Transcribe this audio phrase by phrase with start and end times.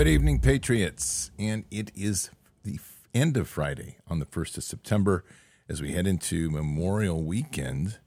[0.00, 1.30] Good evening, Patriots.
[1.38, 2.30] And it is
[2.64, 2.80] the
[3.12, 5.26] end of Friday on the 1st of September
[5.68, 7.98] as we head into Memorial Weekend.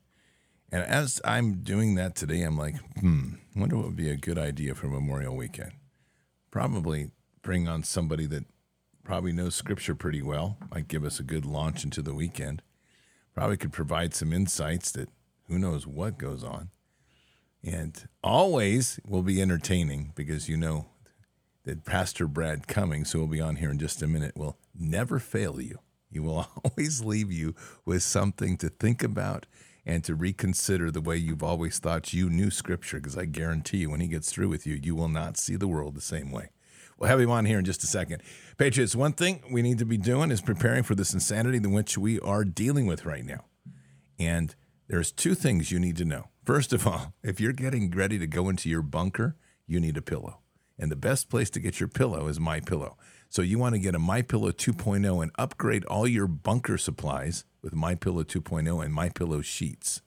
[0.71, 4.15] And as I'm doing that today, I'm like, hmm, I wonder what would be a
[4.15, 5.73] good idea for Memorial Weekend.
[6.49, 7.11] Probably
[7.43, 8.45] bring on somebody that
[9.03, 12.63] probably knows Scripture pretty well, might give us a good launch into the weekend.
[13.35, 15.09] Probably could provide some insights that
[15.47, 16.71] who knows what goes on.
[17.63, 20.87] And always will be entertaining because you know
[21.65, 25.19] that Pastor Brad Cummings, who will be on here in just a minute, will never
[25.19, 25.79] fail you.
[26.09, 29.45] He will always leave you with something to think about
[29.85, 33.89] and to reconsider the way you've always thought you knew Scripture, because I guarantee you,
[33.89, 36.51] when he gets through with you, you will not see the world the same way.
[36.97, 38.21] We'll have him on here in just a second.
[38.57, 41.97] Patriots, one thing we need to be doing is preparing for this insanity in which
[41.97, 43.45] we are dealing with right now.
[44.17, 44.55] And
[44.87, 46.29] there's two things you need to know.
[46.45, 49.35] First of all, if you're getting ready to go into your bunker,
[49.65, 50.42] you need a pillow.
[50.77, 52.97] And the best place to get your pillow is My Pillow.
[53.29, 57.45] So you want to get a My Pillow 2.0 and upgrade all your bunker supplies
[57.61, 60.01] with My Pillow 2.0 and My Pillow sheets.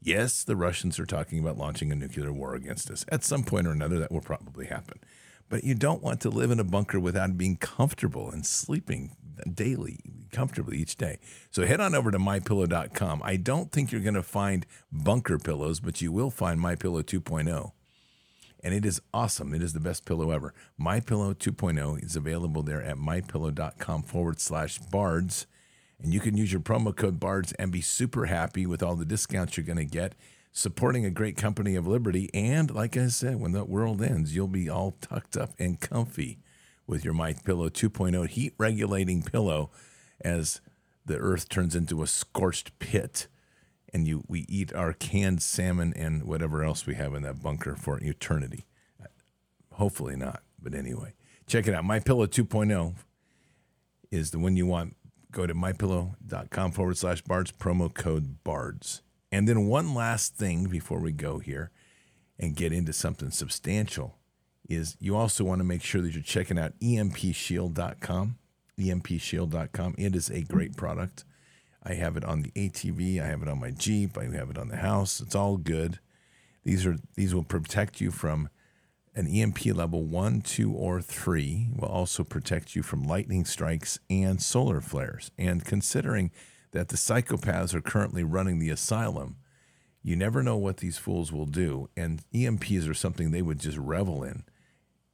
[0.00, 3.04] Yes, the Russians are talking about launching a nuclear war against us.
[3.10, 4.98] At some point or another, that will probably happen.
[5.48, 9.16] But you don't want to live in a bunker without being comfortable and sleeping
[9.52, 10.00] daily,
[10.32, 11.18] comfortably each day.
[11.50, 13.22] So head on over to mypillow.com.
[13.22, 17.02] I don't think you're going to find bunker pillows, but you will find My Pillow
[17.02, 17.72] 2.0
[18.62, 19.52] and it is awesome.
[19.54, 20.54] It is the best pillow ever.
[20.78, 25.46] My Pillow 2.0 is available there at mypillow.com forward slash bards.
[26.00, 29.04] And you can use your promo code BARDS and be super happy with all the
[29.04, 30.14] discounts you're going to get,
[30.52, 32.28] supporting a great company of liberty.
[32.34, 36.38] And like I said, when the world ends, you'll be all tucked up and comfy
[36.86, 39.70] with your My Pillow 2.0 heat regulating pillow
[40.20, 40.60] as
[41.04, 43.26] the earth turns into a scorched pit
[43.92, 47.76] and you we eat our canned salmon and whatever else we have in that bunker
[47.76, 48.66] for eternity.
[49.72, 51.14] Hopefully not, but anyway,
[51.46, 51.84] check it out.
[51.84, 52.94] My Pillow 2.0
[54.10, 54.96] is the one you want.
[55.30, 59.00] Go to mypillow.com forward slash bards, promo code bards.
[59.30, 61.70] And then one last thing before we go here
[62.38, 64.18] and get into something substantial
[64.68, 68.38] is you also want to make sure that you're checking out empshield.com.
[68.78, 69.94] empshield.com.
[69.96, 71.24] It is a great product.
[71.84, 73.20] I have it on the ATV.
[73.20, 74.16] I have it on my Jeep.
[74.16, 75.20] I have it on the house.
[75.20, 75.98] It's all good.
[76.64, 78.48] These are these will protect you from
[79.14, 81.68] an EMP level one, two, or three.
[81.76, 85.30] Will also protect you from lightning strikes and solar flares.
[85.36, 86.30] And considering
[86.70, 89.36] that the psychopaths are currently running the asylum,
[90.02, 91.88] you never know what these fools will do.
[91.96, 94.44] And EMPs are something they would just revel in,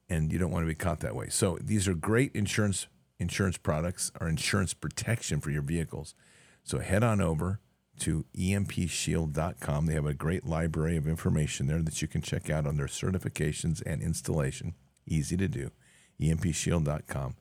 [0.08, 1.28] and you don't want to be caught that way.
[1.30, 2.86] So these are great insurance
[3.18, 6.14] insurance products or insurance protection for your vehicles.
[6.68, 7.60] So head on over
[8.00, 9.86] to empshield.com.
[9.86, 12.88] They have a great library of information there that you can check out on their
[12.88, 14.74] certifications and installation.
[15.06, 15.70] Easy to do.
[16.20, 17.36] empshield.com.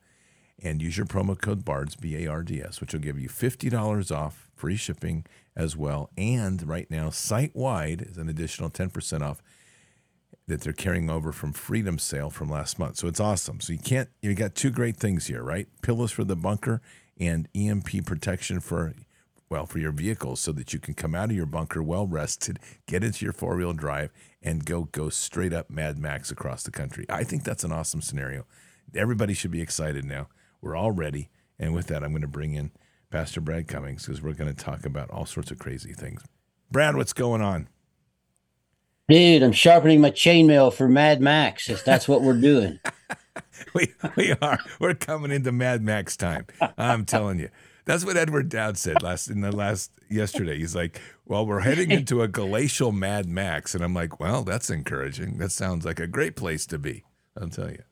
[0.63, 3.27] And use your promo code BARDS, B A R D S, which will give you
[3.27, 5.25] $50 off, free shipping
[5.57, 6.09] as well.
[6.17, 9.43] And right now, site wide is an additional 10% off
[10.47, 12.95] that they're carrying over from Freedom Sale from last month.
[12.95, 13.59] So it's awesome.
[13.59, 15.67] So you can't, you got two great things here, right?
[15.81, 16.81] Pillows for the bunker
[17.19, 18.93] and EMP protection for
[19.49, 22.59] well for your vehicles so that you can come out of your bunker well rested,
[22.87, 24.11] get into your four wheel drive,
[24.41, 27.05] and go go straight up Mad Max across the country.
[27.09, 28.45] I think that's an awesome scenario.
[28.95, 30.27] Everybody should be excited now.
[30.61, 31.29] We're all ready.
[31.59, 32.71] And with that, I'm going to bring in
[33.09, 36.23] Pastor Brad Cummings because we're going to talk about all sorts of crazy things.
[36.71, 37.67] Brad, what's going on?
[39.09, 41.69] Dude, I'm sharpening my chainmail for Mad Max.
[41.69, 42.79] If that's what we're doing.
[43.73, 44.59] we we are.
[44.79, 46.45] We're coming into Mad Max time.
[46.77, 47.49] I'm telling you.
[47.87, 50.57] That's what Edward Dowd said last in the last yesterday.
[50.57, 54.69] He's like, "Well, we're heading into a glacial Mad Max," and I'm like, "Well, that's
[54.69, 55.37] encouraging.
[55.37, 57.05] That sounds like a great place to be."
[57.39, 57.83] I'll tell you.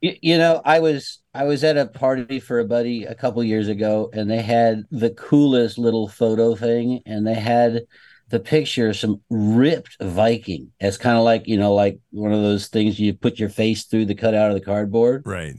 [0.00, 3.42] You, you know, I was I was at a party for a buddy a couple
[3.42, 7.82] years ago, and they had the coolest little photo thing, and they had
[8.28, 10.70] the picture of some ripped Viking.
[10.80, 13.84] It's kind of like you know, like one of those things you put your face
[13.84, 15.56] through the cutout of the cardboard, right?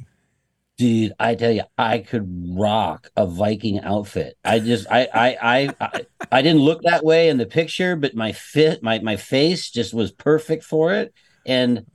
[0.82, 4.36] Dude i tell you i could rock a viking outfit.
[4.44, 8.16] I just I, I i i i, didn't look that way in the picture but
[8.16, 11.14] my fit my my face just was perfect for it.
[11.46, 11.86] And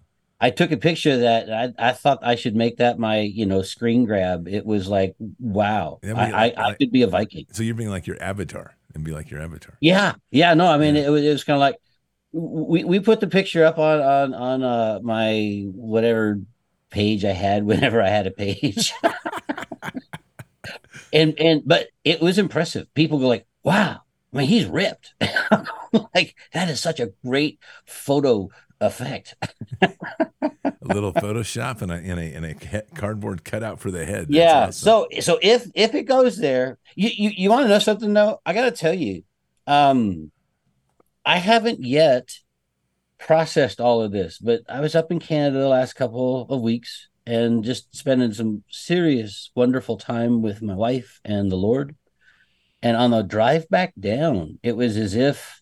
[0.41, 3.45] i took a picture of that i, I thought i should make that my you
[3.45, 4.47] know screen grab.
[4.47, 5.99] It was like wow.
[6.05, 7.47] I, like, I, I could be a viking.
[7.51, 9.77] So you're being like your avatar and be like your avatar.
[9.81, 10.15] Yeah.
[10.31, 11.07] Yeah no i mean yeah.
[11.07, 11.77] it was, it was kind of like
[12.33, 16.39] we, we put the picture up on on on uh my whatever
[16.91, 18.93] page I had whenever I had a page.
[21.13, 22.93] and and but it was impressive.
[22.95, 24.01] People go like, "Wow,
[24.33, 25.15] I mean, he's ripped."
[26.15, 28.49] like that is such a great photo
[28.81, 29.35] effect.
[29.83, 29.93] a
[30.83, 34.29] little Photoshop and a and a, and a cardboard cutout for the head.
[34.29, 34.67] That's yeah.
[34.69, 34.73] Awesome.
[34.73, 38.41] So so if if it goes there, you you, you want to know something though?
[38.45, 39.23] I got to tell you,
[39.67, 40.31] um,
[41.25, 42.39] I haven't yet
[43.19, 47.09] processed all of this, but I was up in Canada the last couple of weeks
[47.27, 51.97] and just spending some serious, wonderful time with my wife and the Lord.
[52.83, 55.61] And on the drive back down, it was as if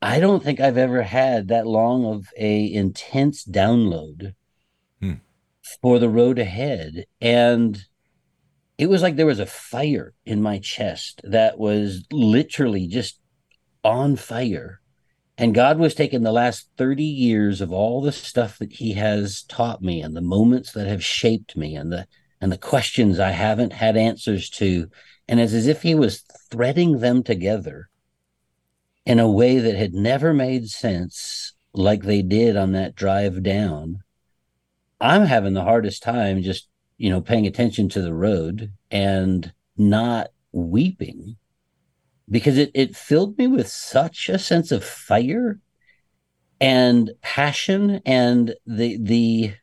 [0.00, 4.34] I don't think I've ever had that long of a intense download
[5.00, 5.14] hmm.
[5.82, 7.04] for the road ahead.
[7.20, 7.78] And
[8.78, 13.20] it was like there was a fire in my chest that was literally just
[13.82, 14.80] on fire
[15.36, 19.42] and God was taking the last 30 years of all the stuff that he has
[19.42, 22.06] taught me and the moments that have shaped me and the
[22.40, 24.90] and the questions I haven't had answers to.
[25.26, 27.88] And it's as if he was threading them together
[29.06, 34.00] in a way that had never made sense like they did on that drive down.
[35.00, 40.28] I'm having the hardest time just, you know, paying attention to the road and not
[40.52, 41.36] weeping
[42.30, 45.58] because it, it filled me with such a sense of fire
[46.60, 49.54] and passion and the the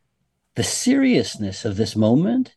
[0.55, 2.55] the seriousness of this moment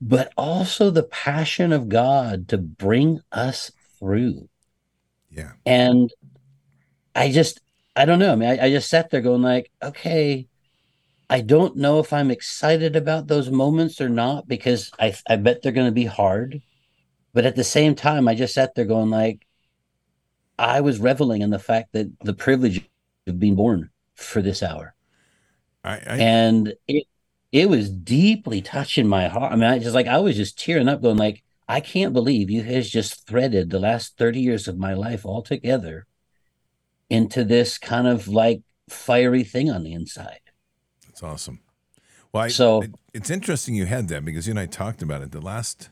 [0.00, 4.48] but also the passion of god to bring us through.
[5.30, 5.52] Yeah.
[5.64, 6.12] And
[7.14, 7.60] i just
[7.94, 8.32] i don't know.
[8.32, 10.48] I mean i, I just sat there going like okay
[11.30, 15.62] i don't know if i'm excited about those moments or not because i i bet
[15.62, 16.60] they're going to be hard
[17.32, 19.46] but at the same time, I just sat there going like,
[20.58, 22.88] I was reveling in the fact that the privilege
[23.26, 24.94] of being born for this hour.
[25.84, 27.06] I, I, and it
[27.50, 29.52] it was deeply touching my heart.
[29.52, 32.50] I mean, I just like I was just tearing up, going like, I can't believe
[32.50, 36.06] you has just threaded the last 30 years of my life all together
[37.10, 40.40] into this kind of like fiery thing on the inside.
[41.06, 41.60] That's awesome.
[42.32, 45.20] Well, I, so it, it's interesting you had that because you and I talked about
[45.20, 45.90] it the last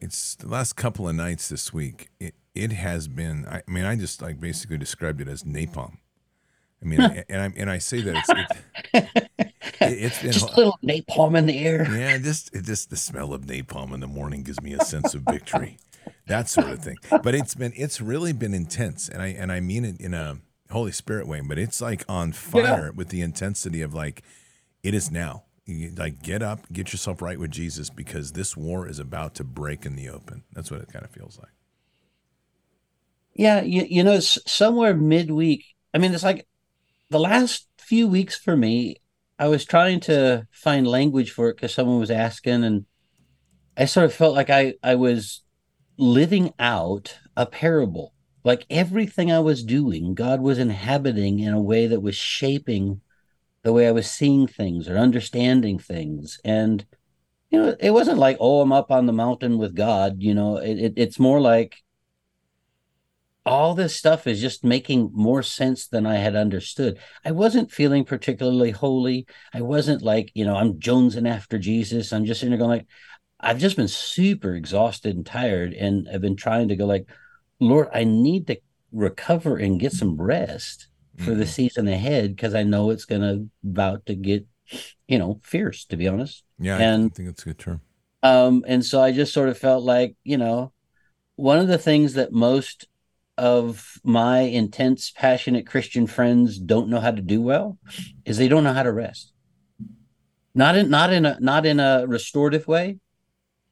[0.00, 2.08] it's the last couple of nights this week.
[2.18, 3.46] It it has been.
[3.46, 5.98] I, mean, I just like basically described it as napalm.
[6.82, 8.30] I mean, and I and I say that it's
[8.94, 9.42] it,
[9.80, 11.86] it's been just a little napalm in the air.
[11.94, 15.14] Yeah, just it just the smell of napalm in the morning gives me a sense
[15.14, 15.78] of victory,
[16.26, 16.96] that sort of thing.
[17.10, 20.38] But it's been it's really been intense, and I and I mean it in a
[20.70, 21.40] Holy Spirit way.
[21.40, 22.90] But it's like on fire yeah.
[22.94, 24.22] with the intensity of like
[24.82, 25.44] it is now.
[25.96, 29.86] Like get up, get yourself right with Jesus because this war is about to break
[29.86, 30.44] in the open.
[30.52, 31.52] That's what it kind of feels like.
[33.34, 35.64] Yeah, you, you know, somewhere midweek.
[35.94, 36.46] I mean, it's like
[37.10, 38.96] the last few weeks for me.
[39.38, 42.84] I was trying to find language for it because someone was asking, and
[43.74, 45.42] I sort of felt like I I was
[45.96, 48.12] living out a parable.
[48.44, 53.00] Like everything I was doing, God was inhabiting in a way that was shaping
[53.62, 56.40] the way I was seeing things or understanding things.
[56.44, 56.84] And,
[57.50, 60.16] you know, it wasn't like, oh, I'm up on the mountain with God.
[60.18, 61.76] You know, it, it, it's more like
[63.44, 66.98] all this stuff is just making more sense than I had understood.
[67.24, 69.26] I wasn't feeling particularly holy.
[69.52, 72.12] I wasn't like, you know, I'm jonesing after Jesus.
[72.12, 72.86] I'm just sitting there going like,
[73.38, 75.72] I've just been super exhausted and tired.
[75.72, 77.08] And I've been trying to go like,
[77.58, 78.60] Lord, I need to
[78.92, 80.89] recover and get some rest
[81.24, 81.50] for the mm-hmm.
[81.50, 84.46] season ahead because I know it's going to about to get,
[85.08, 85.84] you know, fierce.
[85.86, 86.44] To be honest.
[86.58, 87.80] Yeah, and, I think it's a good term.
[88.22, 90.72] Um, and so I just sort of felt like, you know,
[91.36, 92.86] one of the things that most
[93.38, 97.78] of my intense, passionate Christian friends don't know how to do well
[98.26, 99.32] is they don't know how to rest.
[100.54, 102.98] Not in not in a not in a restorative way.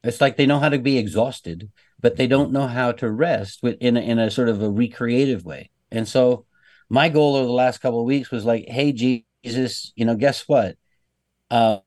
[0.03, 3.63] It's like they know how to be exhausted, but they don't know how to rest
[3.63, 5.69] in a, in a sort of a recreative way.
[5.91, 6.45] And so
[6.89, 10.47] my goal over the last couple of weeks was like, hey, Jesus, you know, guess
[10.47, 10.75] what?
[11.51, 11.81] Um,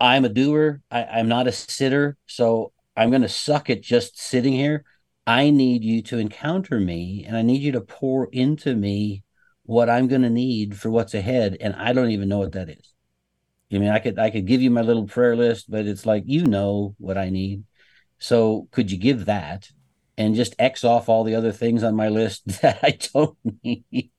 [0.00, 0.80] I'm a doer.
[0.90, 2.16] I, I'm not a sitter.
[2.26, 4.84] So I'm going to suck at just sitting here.
[5.26, 9.22] I need you to encounter me and I need you to pour into me
[9.64, 11.56] what I'm going to need for what's ahead.
[11.60, 12.94] And I don't even know what that is.
[13.70, 16.22] I mean, I could I could give you my little prayer list, but it's like
[16.26, 17.64] you know what I need.
[18.18, 19.68] So could you give that?
[20.18, 24.10] And just X off all the other things on my list that I don't need.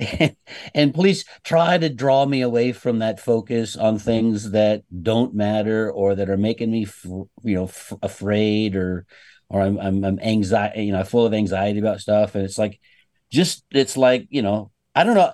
[0.00, 0.36] and,
[0.74, 5.90] and, please try to draw me away from that focus on things that don't matter
[5.92, 9.04] or that are making me, f- you know, f- afraid or,
[9.50, 12.34] or I'm, I'm, I'm anxiety, you know, full of anxiety about stuff.
[12.34, 12.80] And it's like,
[13.30, 15.32] just, it's like, you know, I don't know.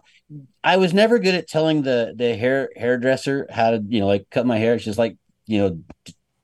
[0.62, 4.26] I was never good at telling the, the hair hairdresser how to, you know, like
[4.30, 4.74] cut my hair.
[4.74, 5.82] It's just like, you know,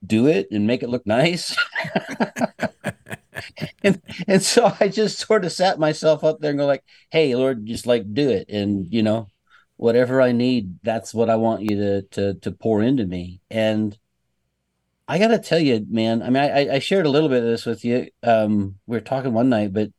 [0.05, 1.57] do it and make it look nice.
[3.83, 7.35] and and so I just sort of sat myself up there and go like, "Hey,
[7.35, 9.29] Lord, just like do it." And you know,
[9.77, 13.41] whatever I need, that's what I want you to to to pour into me.
[13.51, 13.97] And
[15.07, 16.23] I got to tell you, man.
[16.23, 18.09] I mean, I, I shared a little bit of this with you.
[18.23, 19.91] Um, we were talking one night, but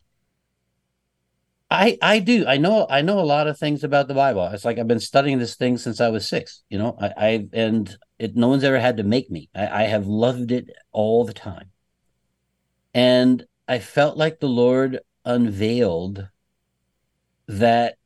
[1.69, 4.45] I I do I know I know a lot of things about the Bible.
[4.47, 6.63] It's like I've been studying this thing since I was six.
[6.69, 9.49] You know, I, I and it no one's ever had to make me.
[9.55, 11.71] I, I have loved it all the time,
[12.95, 16.29] and I felt like the Lord unveiled
[17.47, 17.97] that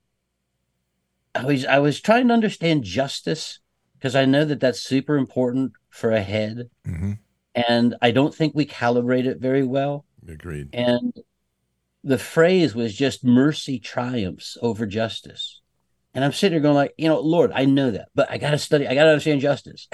[1.35, 3.59] I was I was trying to understand justice
[3.97, 7.13] because I know that that's super important for a head, Mm-hmm.
[7.55, 10.05] and I don't think we calibrate it very well.
[10.27, 10.69] Agreed.
[10.73, 11.13] And
[12.03, 15.61] the phrase was just mercy triumphs over justice.
[16.13, 18.51] And I'm sitting there going like, you know, Lord, I know that, but I got
[18.51, 19.87] to study, I got to understand justice.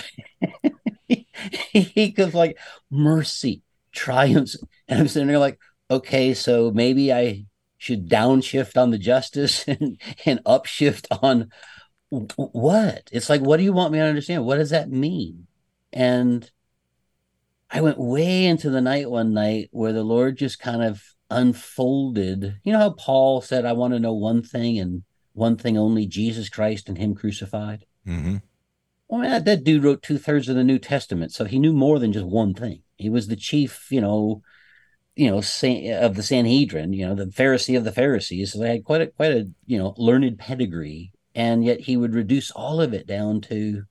[1.08, 2.58] he goes like,
[2.90, 3.62] mercy
[3.96, 4.58] triumphs.
[4.88, 5.60] And I'm sitting there like,
[5.90, 7.46] okay, so maybe I
[7.78, 11.50] should downshift on the justice and, and upshift on
[12.10, 13.10] what?
[13.12, 14.46] It's like, what do you want me to understand?
[14.46, 15.48] What does that mean?
[15.92, 16.50] And
[17.70, 22.60] I went way into the night one night where the Lord just kind of unfolded.
[22.64, 26.06] You know how Paul said, I want to know one thing and one thing only
[26.06, 27.86] Jesus Christ and Him crucified?
[28.08, 28.38] Mm-hmm.
[29.08, 31.74] Well, man, that, that dude wrote two thirds of the New Testament, so he knew
[31.74, 32.82] more than just one thing.
[32.98, 34.42] He was the chief, you know,
[35.16, 38.54] you know, of the Sanhedrin, you know, the Pharisee of the Pharisees.
[38.54, 42.14] So they had quite a quite a you know learned pedigree, and yet he would
[42.14, 43.84] reduce all of it down to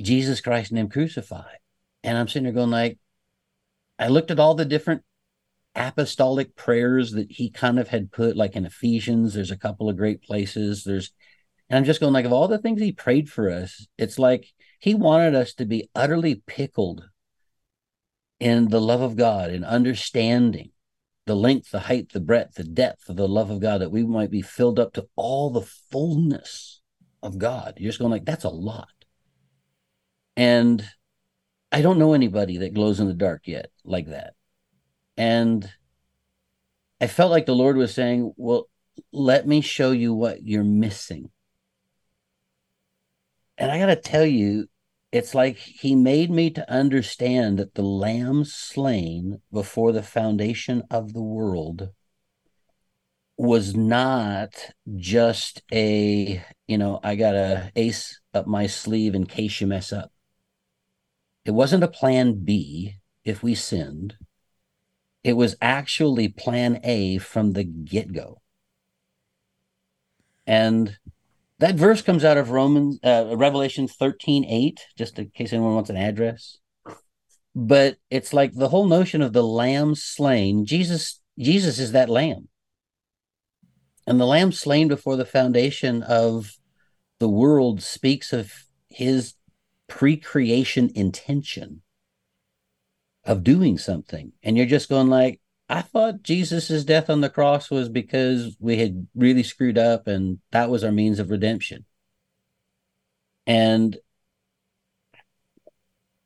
[0.00, 1.58] Jesus Christ and Him crucified.
[2.02, 2.98] And I'm sitting there going like,
[3.98, 5.02] I looked at all the different
[5.74, 9.34] apostolic prayers that he kind of had put, like in Ephesians.
[9.34, 10.84] There's a couple of great places.
[10.84, 11.12] There's,
[11.68, 14.52] and I'm just going like, of all the things he prayed for us, it's like
[14.84, 17.08] he wanted us to be utterly pickled
[18.38, 20.72] in the love of God and understanding
[21.24, 24.04] the length, the height, the breadth, the depth of the love of God, that we
[24.04, 26.82] might be filled up to all the fullness
[27.22, 27.78] of God.
[27.78, 28.92] You're just going like, that's a lot.
[30.36, 30.86] And
[31.72, 34.34] I don't know anybody that glows in the dark yet like that.
[35.16, 35.66] And
[37.00, 38.68] I felt like the Lord was saying, Well,
[39.14, 41.30] let me show you what you're missing.
[43.56, 44.68] And I got to tell you,
[45.14, 51.12] it's like he made me to understand that the lamb slain before the foundation of
[51.12, 51.90] the world
[53.38, 59.60] was not just a, you know, I got a ace up my sleeve in case
[59.60, 60.10] you mess up.
[61.44, 64.16] It wasn't a plan B if we sinned.
[65.22, 68.42] It was actually plan A from the get go.
[70.44, 70.98] And
[71.64, 75.88] that verse comes out of Romans, uh, Revelation 13 8, just in case anyone wants
[75.88, 76.58] an address.
[77.54, 80.66] But it's like the whole notion of the lamb slain.
[80.66, 82.48] Jesus, Jesus is that lamb.
[84.06, 86.58] And the lamb slain before the foundation of
[87.18, 88.52] the world speaks of
[88.90, 89.32] his
[89.88, 91.80] pre-creation intention
[93.24, 97.70] of doing something and you're just going like i thought jesus's death on the cross
[97.70, 101.84] was because we had really screwed up and that was our means of redemption
[103.46, 103.96] and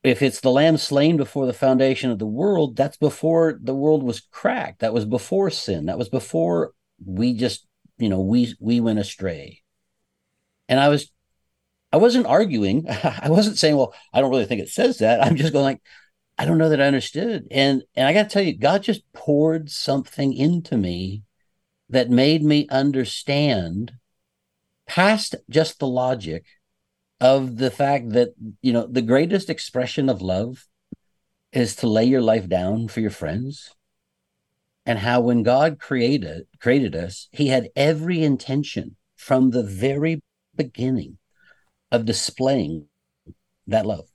[0.03, 4.03] if it's the lamb slain before the foundation of the world that's before the world
[4.03, 6.73] was cracked that was before sin that was before
[7.05, 7.67] we just
[7.99, 9.63] you know we we went astray
[10.69, 11.11] and i was
[11.93, 12.87] I wasn't arguing.
[12.89, 15.25] I wasn't saying, well, I don't really think it says that.
[15.25, 15.83] I'm just going like,
[16.39, 17.49] I don't know that I understood.
[17.51, 21.23] And and I got to tell you, God just poured something into me
[21.91, 23.93] that made me understand
[24.87, 26.45] past just the logic
[27.21, 28.29] of the fact that,
[28.63, 30.67] you know, the greatest expression of love
[31.53, 33.75] is to lay your life down for your friends.
[34.87, 40.23] And how when God created created us, he had every intention from the very
[40.55, 41.19] beginning
[41.91, 42.87] of displaying
[43.67, 44.09] that love.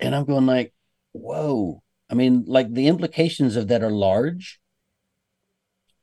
[0.00, 0.72] And I'm going like,
[1.12, 1.82] whoa.
[2.08, 4.60] I mean, like the implications of that are large.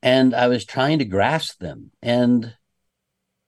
[0.02, 1.92] And I was trying to grasp them.
[2.02, 2.56] And,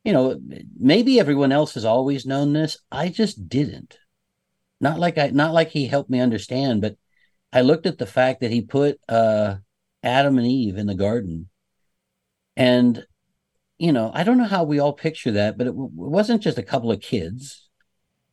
[0.04, 0.40] you know,
[0.78, 2.78] maybe everyone else has always known this.
[2.92, 3.98] I just didn't.
[4.82, 6.96] Not like I not like he helped me understand, but
[7.52, 9.56] I looked at the fact that he put uh
[10.04, 11.50] Adam and Eve in the garden.
[12.56, 13.06] And
[13.78, 16.42] you know, I don't know how we all picture that, but it, w- it wasn't
[16.42, 17.70] just a couple of kids.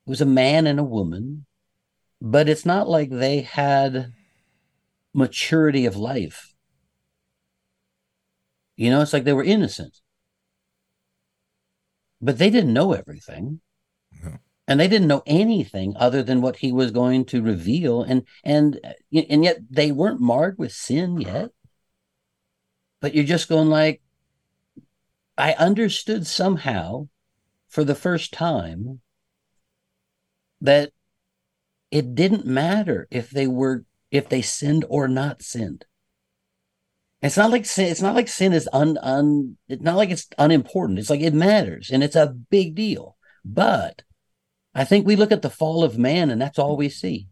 [0.06, 1.46] It was a man and a woman,
[2.20, 4.12] but it's not like they had
[5.14, 6.54] maturity of life.
[8.76, 10.00] You know, it's like they were innocent,
[12.20, 13.60] but they didn't know everything.
[14.22, 14.38] No.
[14.66, 18.80] and they didn't know anything other than what he was going to reveal and and
[18.82, 21.50] uh, and yet they weren't marred with sin yet
[23.00, 24.00] but you're just going like
[25.36, 27.06] i understood somehow
[27.68, 29.00] for the first time
[30.60, 30.92] that
[31.90, 35.84] it didn't matter if they were if they sinned or not sinned
[37.22, 40.28] it's not like sin it's not like sin is un, un it's not like it's
[40.38, 44.02] unimportant it's like it matters and it's a big deal but
[44.76, 47.28] I think we look at the fall of man and that's all we see.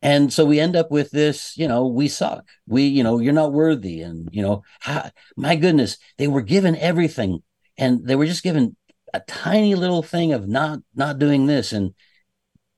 [0.00, 2.48] And so we end up with this, you know, we suck.
[2.66, 4.00] We, you know, you're not worthy.
[4.00, 7.42] And, you know, how, my goodness, they were given everything
[7.76, 8.74] and they were just given
[9.12, 11.72] a tiny little thing of not, not doing this.
[11.72, 11.94] And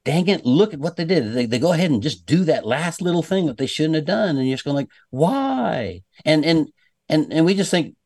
[0.04, 1.32] dang it, look at what they did.
[1.32, 4.04] They, they go ahead and just do that last little thing that they shouldn't have
[4.04, 4.36] done.
[4.36, 6.02] And you're just going like, why?
[6.24, 6.68] And, and,
[7.08, 7.96] and, and we just think,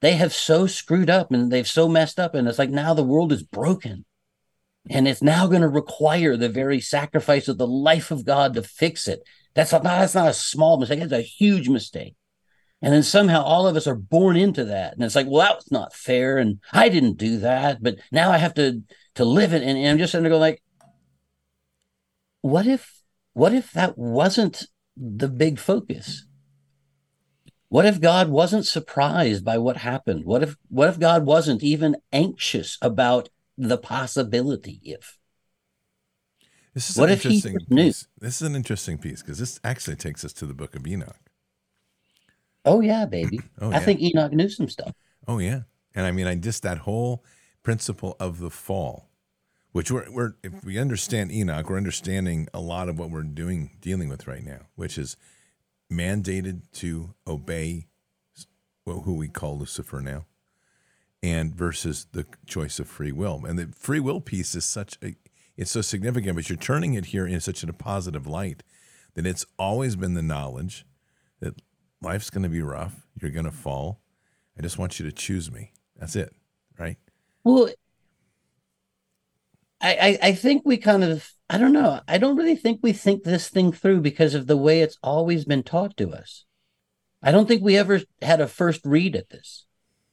[0.00, 2.34] they have so screwed up and they've so messed up.
[2.34, 4.04] And it's like now the world is broken.
[4.90, 8.62] And it's now going to require the very sacrifice of the life of God to
[8.62, 9.22] fix it.
[9.54, 11.00] That's not, that's not a small mistake.
[11.00, 12.16] It's a huge mistake.
[12.84, 14.92] And then somehow all of us are born into that.
[14.92, 16.36] And it's like, well, that was not fair.
[16.36, 18.82] And I didn't do that, but now I have to
[19.14, 19.62] to live it.
[19.62, 20.62] And, and I'm just going to go like,
[22.42, 23.00] what if
[23.32, 24.66] what if that wasn't
[24.98, 26.26] the big focus?
[27.70, 30.26] What if God wasn't surprised by what happened?
[30.26, 35.16] What if what if God wasn't even anxious about the possibility if?
[36.74, 38.06] This is what an interesting piece.
[38.18, 41.23] This is an interesting piece because this actually takes us to the book of Enoch.
[42.64, 43.40] Oh yeah, baby.
[43.60, 43.76] oh, yeah.
[43.76, 44.92] I think Enoch knew some stuff.
[45.26, 45.62] Oh yeah.
[45.94, 47.24] And I mean I just that whole
[47.62, 49.08] principle of the fall,
[49.72, 53.70] which we're, we're if we understand Enoch, we're understanding a lot of what we're doing
[53.80, 55.16] dealing with right now, which is
[55.92, 57.86] mandated to obey
[58.86, 60.26] well, who we call Lucifer now,
[61.22, 63.42] and versus the choice of free will.
[63.46, 65.14] And the free will piece is such a
[65.56, 68.62] it's so significant, but you're turning it here in such a positive light
[69.14, 70.84] that it's always been the knowledge
[71.40, 71.62] that
[72.04, 74.00] life's going to be rough, you're going to fall.
[74.58, 75.72] I just want you to choose me.
[75.96, 76.32] That's it,
[76.78, 76.96] right?
[77.42, 77.70] Well,
[79.80, 82.00] I, I, think we kind of I don't know.
[82.08, 85.44] I don't really think we think this thing through because of the way it's always
[85.44, 86.46] been taught to us.
[87.22, 89.66] I don't think we ever had a first read at this.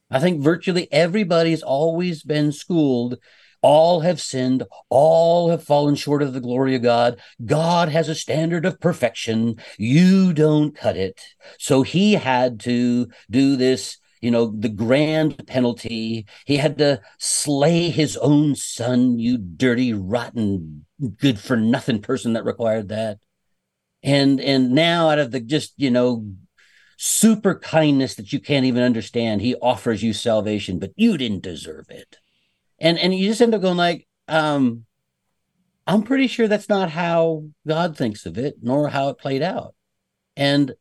[0.10, 3.18] I think virtually everybody's always been schooled.
[3.62, 4.64] All have sinned.
[4.90, 7.20] All have fallen short of the glory of God.
[7.46, 9.58] God has a standard of perfection.
[9.78, 11.22] You don't cut it.
[11.60, 16.28] So he had to do this you know, the grand penalty.
[16.46, 20.86] He had to slay his own son, you dirty, rotten,
[21.18, 23.18] good for nothing person that required that.
[24.04, 26.28] And and now out of the just, you know,
[26.98, 31.88] super kindness that you can't even understand, he offers you salvation, but you didn't deserve
[31.90, 32.18] it.
[32.82, 34.86] And and you just end up going like, um,
[35.86, 39.76] I'm pretty sure that's not how God thinks of it, nor how it played out.
[40.36, 40.74] And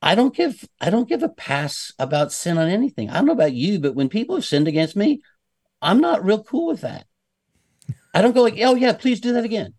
[0.00, 3.10] I don't give I don't give a pass about sin on anything.
[3.10, 5.20] I don't know about you, but when people have sinned against me,
[5.82, 7.06] I'm not real cool with that.
[8.14, 9.74] I don't go like, oh yeah, please do that again.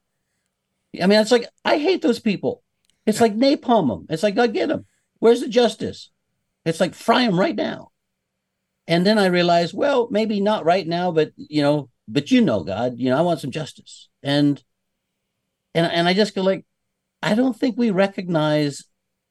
[1.01, 2.62] I mean, it's like I hate those people.
[3.08, 4.06] It's like napalm them.
[4.10, 4.86] It's like God get them.
[5.19, 6.12] Where's the justice?
[6.63, 7.91] It's like fry them right now.
[8.88, 12.63] And then I realize, well, maybe not right now, but you know, but you know,
[12.63, 14.10] God, you know, I want some justice.
[14.21, 14.63] And
[15.74, 16.65] and and I just go like,
[17.21, 18.84] I don't think we recognize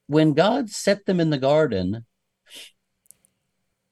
[0.07, 2.05] when God set them in the garden,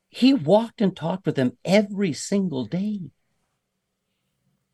[0.09, 3.01] he walked and talked with them every single day.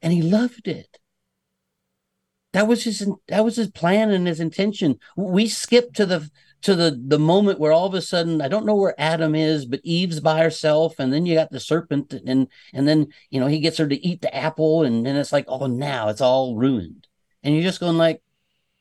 [0.02, 0.98] And he loved it.
[2.52, 4.98] That was his that was his plan and his intention.
[5.16, 6.30] We skip to the
[6.62, 9.64] to the the moment where all of a sudden I don't know where Adam is,
[9.64, 13.46] but Eve's by herself, and then you got the serpent, and and then you know
[13.46, 16.56] he gets her to eat the apple, and then it's like, oh, now it's all
[16.56, 17.06] ruined,
[17.42, 18.22] and you're just going like,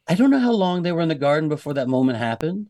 [0.08, 2.70] I don't know how long they were in the garden before that moment happened.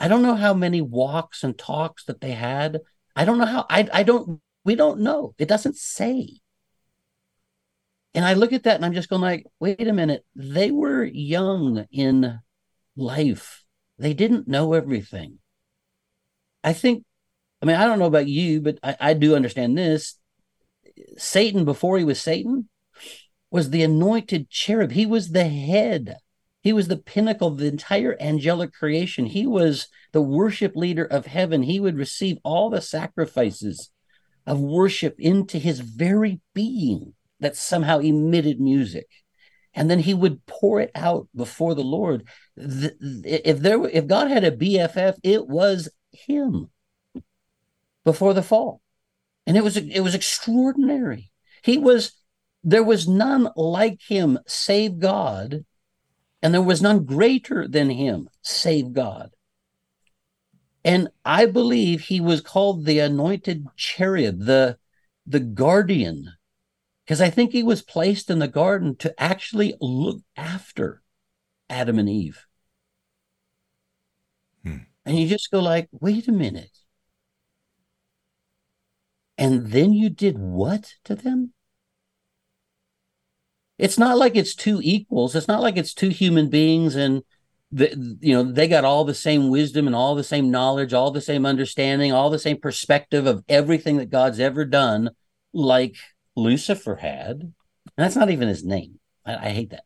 [0.00, 2.80] I don't know how many walks and talks that they had.
[3.16, 5.34] I don't know how I I don't we don't know.
[5.38, 6.40] It doesn't say.
[8.14, 10.24] And I look at that and I'm just going like, wait a minute.
[10.34, 12.40] They were young in
[12.96, 13.64] life.
[13.98, 15.38] They didn't know everything.
[16.62, 17.04] I think,
[17.62, 20.18] I mean, I don't know about you, but I, I do understand this.
[21.16, 22.68] Satan, before he was Satan,
[23.50, 24.92] was the anointed cherub.
[24.92, 26.16] He was the head
[26.68, 29.26] he was the pinnacle of the entire angelic creation.
[29.26, 31.62] He was the worship leader of heaven.
[31.62, 33.90] He would receive all the sacrifices
[34.46, 39.06] of worship into his very being that somehow emitted music.
[39.72, 42.26] And then he would pour it out before the Lord.
[42.60, 46.70] If there, if God had a BFF, it was him
[48.04, 48.80] before the fall,
[49.46, 51.30] and it was it was extraordinary.
[51.62, 52.12] He was,
[52.62, 55.64] there was none like him save God,
[56.42, 59.30] and there was none greater than him save God.
[60.84, 64.78] And I believe he was called the anointed cherub, the,
[65.26, 66.32] the guardian,
[67.04, 71.02] because I think he was placed in the garden to actually look after
[71.68, 72.46] Adam and Eve.
[75.08, 76.80] And you just go like, wait a minute.
[79.38, 81.54] And then you did what to them?
[83.78, 85.34] It's not like it's two equals.
[85.34, 87.22] It's not like it's two human beings and
[87.72, 91.10] the, you know they got all the same wisdom and all the same knowledge, all
[91.10, 95.10] the same understanding, all the same perspective of everything that God's ever done,
[95.54, 95.96] like
[96.36, 97.40] Lucifer had.
[97.40, 97.52] And
[97.96, 99.00] that's not even his name.
[99.24, 99.84] I, I hate that,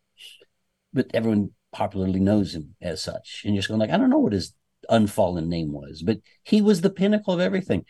[0.93, 3.43] but everyone popularly knows him as such.
[3.45, 4.53] And you're just going like, I don't know what his
[4.93, 7.85] unfallen name was, but he was the pinnacle of everything.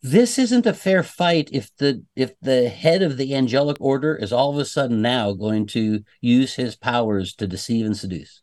[0.00, 4.32] This isn't a fair fight if the if the head of the angelic order is
[4.32, 8.42] all of a sudden now going to use his powers to deceive and seduce.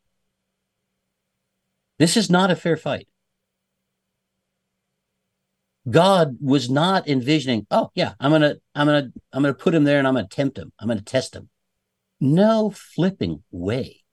[2.00, 3.08] This is not a fair fight.
[5.90, 9.98] God was not envisioning oh yeah i'm gonna i'm gonna i'm gonna put him there
[9.98, 10.72] and i'm gonna tempt him.
[10.80, 11.50] I'm gonna test him.
[12.20, 14.04] No flipping way.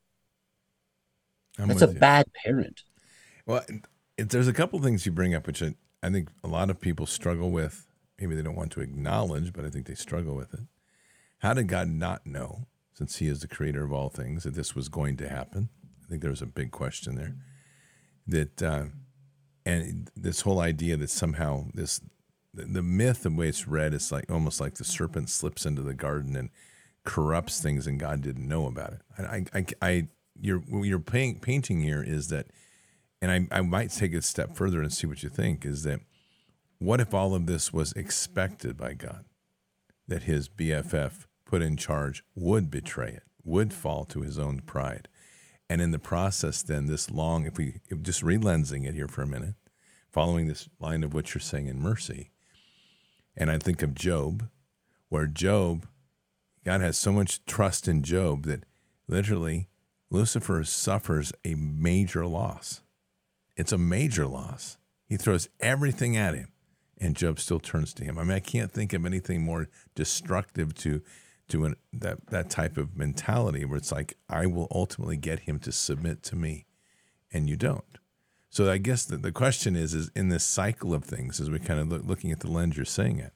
[1.58, 1.98] I'm that's a you.
[1.98, 2.82] bad parent
[3.48, 3.64] well
[4.16, 7.06] there's a couple things you bring up which I, I think a lot of people
[7.06, 7.87] struggle with.
[8.20, 10.61] Maybe they don't want to acknowledge, but I think they struggle with it.
[11.38, 14.74] How did God not know, since He is the creator of all things, that this
[14.74, 15.68] was going to happen?
[16.04, 17.37] I think there was a big question there.
[18.26, 18.84] That uh,
[19.64, 22.00] and this whole idea that somehow this
[22.52, 25.82] the, the myth the way it's read is like almost like the serpent slips into
[25.82, 26.50] the garden and
[27.04, 29.00] corrupts things, and God didn't know about it.
[29.18, 30.08] I, I, I
[30.40, 32.46] you're you're paint, painting here is that
[33.20, 35.83] and I, I might take it a step further and see what you think is
[35.83, 36.00] that
[36.78, 39.24] what if all of this was expected by God?
[40.07, 45.09] That his BFF put in charge would betray it, would fall to his own pride.
[45.68, 49.22] And in the process, then, this long, if we if just relensing it here for
[49.22, 49.54] a minute,
[50.11, 52.31] following this line of what you're saying in mercy,
[53.37, 54.48] and I think of Job,
[55.09, 55.87] where Job,
[56.64, 58.64] God has so much trust in Job that
[59.09, 59.68] literally
[60.11, 62.83] Lucifer suffers a major loss
[63.58, 64.78] it's a major loss.
[65.04, 66.52] He throws everything at him,
[66.96, 68.16] and Job still turns to him.
[68.16, 71.02] I mean, I can't think of anything more destructive to
[71.48, 75.58] to an, that that type of mentality where it's like I will ultimately get him
[75.60, 76.66] to submit to me,
[77.32, 77.84] and you don't.
[78.50, 81.58] So I guess the, the question is is in this cycle of things, as we
[81.58, 83.32] kind of look, looking at the lens you're saying it,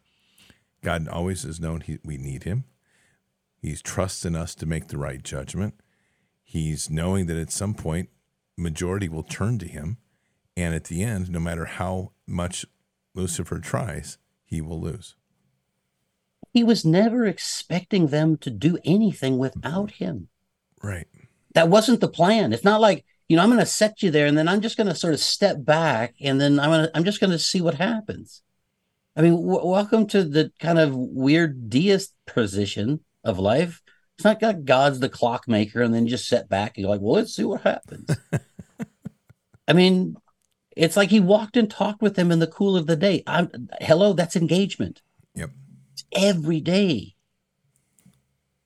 [0.82, 2.64] God always has known he, we need Him.
[3.60, 5.74] He's trusting us to make the right judgment.
[6.42, 8.10] He's knowing that at some point
[8.56, 9.96] majority will turn to Him
[10.56, 12.66] and at the end, no matter how much
[13.14, 15.16] Lucifer tries, he will lose.
[16.52, 20.28] He was never expecting them to do anything without him.
[20.82, 21.06] Right.
[21.54, 22.52] That wasn't the plan.
[22.52, 24.76] It's not like, you know, I'm going to set you there and then I'm just
[24.76, 27.38] going to sort of step back and then I'm going to, I'm just going to
[27.38, 28.42] see what happens.
[29.16, 33.82] I mean, w- welcome to the kind of weird deist position of life.
[34.18, 37.14] It's not like God's the clockmaker and then just set back and you're like, well,
[37.14, 38.14] let's see what happens.
[39.68, 40.16] I mean,
[40.76, 43.22] it's like he walked and talked with them in the cool of the day.
[43.26, 45.02] I'm, hello, that's engagement.
[45.34, 45.50] Yep.
[46.14, 47.14] Every day.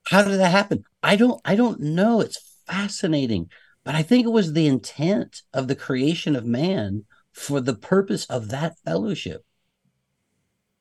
[0.08, 0.84] How did that happen?
[1.02, 2.20] I don't I don't know.
[2.20, 3.50] It's fascinating.
[3.84, 8.24] But I think it was the intent of the creation of man for the purpose
[8.26, 9.44] of that fellowship.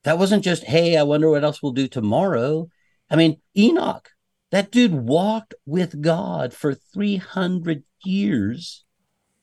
[0.04, 2.70] That wasn't just, hey, I wonder what else we'll do tomorrow.
[3.10, 4.10] I mean, Enoch,
[4.52, 8.86] that dude walked with God for 300 years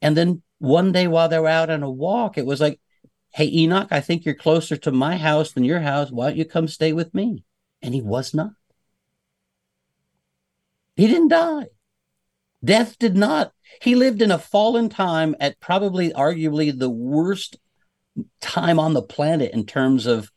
[0.00, 2.80] and then one day while they were out on a walk, it was like,
[3.30, 6.10] Hey, Enoch, I think you're closer to my house than your house.
[6.10, 7.44] Why don't you come stay with me?
[7.80, 8.52] And he was not.
[10.94, 11.68] He didn't die.
[12.64, 13.52] Death did not.
[13.80, 17.56] He lived in a fallen time at probably, arguably, the worst
[18.40, 20.30] time on the planet in terms of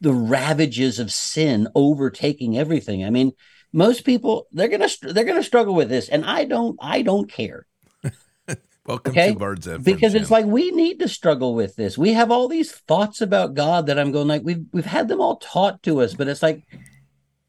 [0.00, 3.04] the ravages of sin overtaking everything.
[3.04, 3.32] I mean,
[3.72, 7.66] most people they're gonna they're gonna struggle with this, and I don't I don't care.
[8.86, 9.32] Welcome okay?
[9.32, 9.84] to Bards FM.
[9.84, 11.98] Because it's like we need to struggle with this.
[11.98, 15.20] We have all these thoughts about God that I'm going like we've we've had them
[15.20, 16.64] all taught to us, but it's like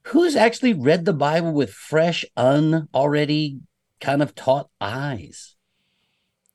[0.07, 3.59] who's actually read the Bible with fresh, un already
[3.99, 5.55] kind of taught eyes?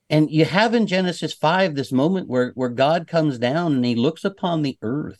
[0.08, 3.94] And you have in Genesis 5 this moment where, where God comes down and he
[3.94, 5.18] looks upon the earth.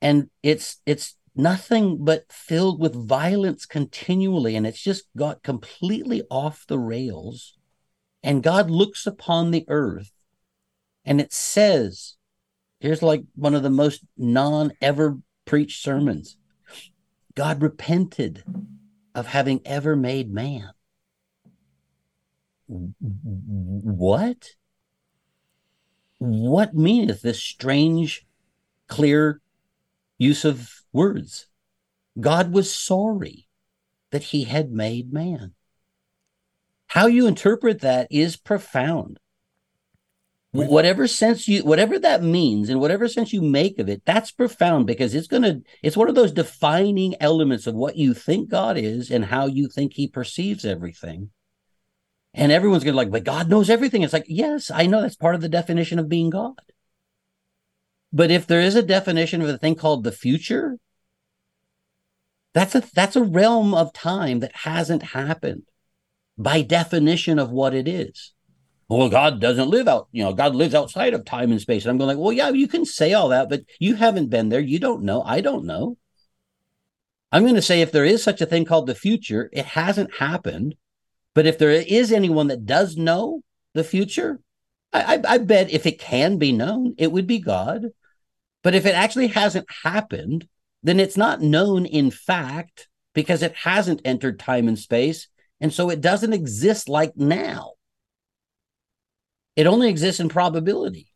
[0.00, 4.56] And it's it's nothing but filled with violence continually.
[4.56, 7.57] And it's just got completely off the rails.
[8.22, 10.12] And God looks upon the earth
[11.04, 12.16] and it says,
[12.80, 16.36] here's like one of the most non ever preached sermons.
[17.34, 18.44] God repented
[19.14, 20.70] of having ever made man.
[22.66, 24.50] What?
[26.18, 28.26] What meaneth this strange,
[28.88, 29.40] clear
[30.18, 31.46] use of words?
[32.20, 33.48] God was sorry
[34.10, 35.54] that he had made man.
[36.88, 39.18] How you interpret that is profound.
[40.52, 44.86] Whatever sense you, whatever that means, and whatever sense you make of it, that's profound
[44.86, 48.78] because it's going to, it's one of those defining elements of what you think God
[48.78, 51.30] is and how you think he perceives everything.
[52.32, 54.02] And everyone's going to like, but God knows everything.
[54.02, 56.58] It's like, yes, I know that's part of the definition of being God.
[58.10, 60.78] But if there is a definition of a thing called the future,
[62.54, 65.64] that's a that's a realm of time that hasn't happened
[66.38, 68.32] by definition of what it is.
[68.88, 71.84] Well, God doesn't live out, you know, God lives outside of time and space.
[71.84, 74.48] And I'm going like, well, yeah, you can say all that, but you haven't been
[74.48, 74.60] there.
[74.60, 75.22] You don't know.
[75.22, 75.98] I don't know.
[77.30, 80.14] I'm going to say if there is such a thing called the future, it hasn't
[80.14, 80.76] happened.
[81.34, 83.42] But if there is anyone that does know
[83.74, 84.40] the future,
[84.92, 87.88] I, I, I bet if it can be known, it would be God.
[88.62, 90.48] But if it actually hasn't happened,
[90.82, 95.28] then it's not known in fact because it hasn't entered time and space.
[95.60, 97.72] And so it doesn't exist like now.
[99.56, 101.08] It only exists in probability.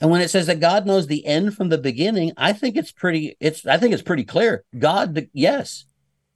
[0.00, 2.92] And when it says that God knows the end from the beginning, I think it's
[2.92, 4.64] pretty it's I think it's pretty clear.
[4.78, 5.84] God yes,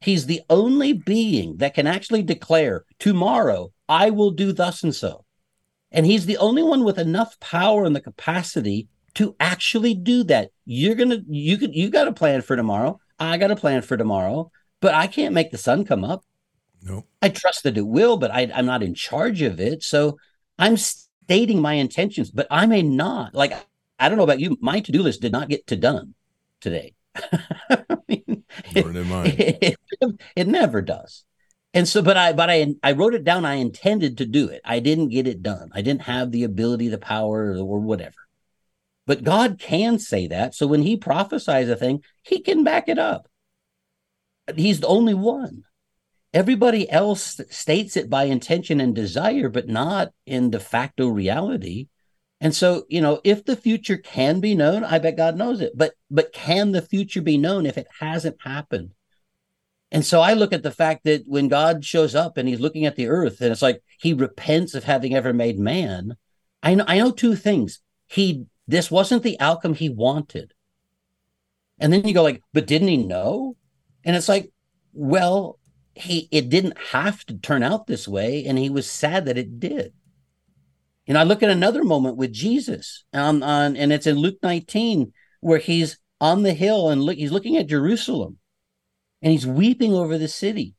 [0.01, 5.25] he's the only being that can actually declare tomorrow I will do thus and so.
[5.91, 10.51] And he's the only one with enough power and the capacity to actually do that.
[10.65, 12.99] You're going to you could you got a plan for tomorrow.
[13.19, 16.25] I got a plan for tomorrow, but I can't make the sun come up.
[16.83, 16.95] No.
[16.95, 17.09] Nope.
[17.23, 19.83] I trust that it will, but I, I'm not in charge of it.
[19.83, 20.19] So
[20.59, 23.35] I'm stating my intentions, but I may not.
[23.35, 23.53] Like,
[23.99, 24.59] I don't know about you.
[24.61, 26.15] My to do list did not get to done
[26.61, 26.95] today.
[27.15, 31.25] I mean, it, it, it, never does.
[31.75, 33.45] And so, but I, but I, I wrote it down.
[33.45, 34.61] I intended to do it.
[34.65, 35.71] I didn't get it done.
[35.73, 38.17] I didn't have the ability, the power, or whatever.
[39.07, 40.55] But God can say that.
[40.55, 43.29] So when He prophesies a thing, He can back it up.
[44.57, 45.65] He's the only one.
[46.35, 51.89] Everybody else states it by intention and desire, but not in de facto reality.
[52.41, 55.73] And so, you know, if the future can be known, I bet God knows it.
[55.77, 58.95] But but can the future be known if it hasn't happened?
[59.93, 62.87] And so I look at the fact that when God shows up and he's looking
[62.87, 66.17] at the earth and it's like he repents of having ever made man,
[66.63, 67.81] I know I know two things.
[68.09, 70.55] He this wasn't the outcome he wanted.
[71.79, 73.57] And then you go like, but didn't he know?
[74.05, 74.51] And it's like,
[74.93, 75.59] well,
[75.95, 79.61] he it didn't have to turn out this way and he was sad that it
[79.61, 79.93] did.
[81.07, 85.13] And i look at another moment with jesus on, on and it's in luke 19
[85.41, 88.39] where he's on the hill and look he's looking at jerusalem
[89.21, 90.75] and he's weeping over the city.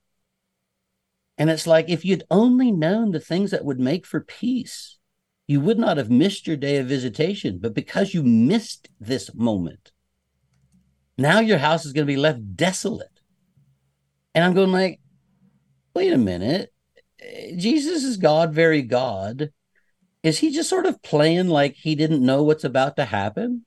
[1.38, 4.98] And it's like if you'd only known the things that would make for peace
[5.46, 7.60] you would not have missed your day of visitation.
[7.62, 9.92] But because you missed this moment
[11.18, 13.22] now your house is going to be left desolate.
[14.34, 15.00] And i'm going like
[15.94, 16.74] wait a minute.
[17.56, 19.52] Jesus is God, very God.
[20.24, 23.66] Is he just sort of playing like he didn't know what's about to happen?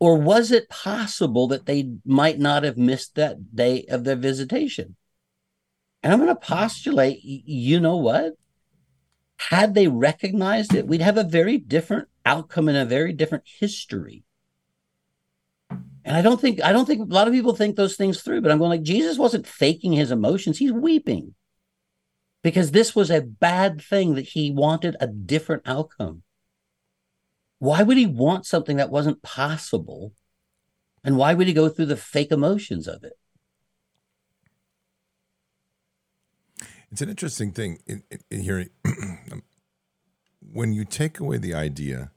[0.00, 4.96] Or was it possible that they might not have missed that day of their visitation?
[6.02, 8.34] And I'm going to postulate, you know what?
[9.38, 14.23] Had they recognized it, we'd have a very different outcome and a very different history.
[16.04, 18.42] And I don't think I don't think a lot of people think those things through,
[18.42, 21.34] but I'm going like Jesus wasn't faking his emotions, he's weeping.
[22.42, 26.22] Because this was a bad thing that he wanted a different outcome.
[27.58, 30.12] Why would he want something that wasn't possible?
[31.02, 33.14] And why would he go through the fake emotions of it?
[36.92, 38.70] It's an interesting thing in, in,
[40.52, 42.10] when you take away the idea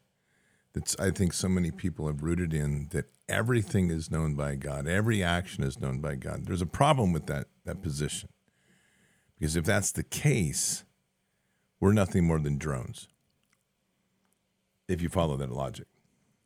[0.73, 4.87] that I think so many people have rooted in that everything is known by God,
[4.87, 6.45] every action is known by God.
[6.45, 8.29] There's a problem with that that position.
[9.39, 10.83] Because if that's the case,
[11.79, 13.07] we're nothing more than drones.
[14.87, 15.87] If you follow that logic,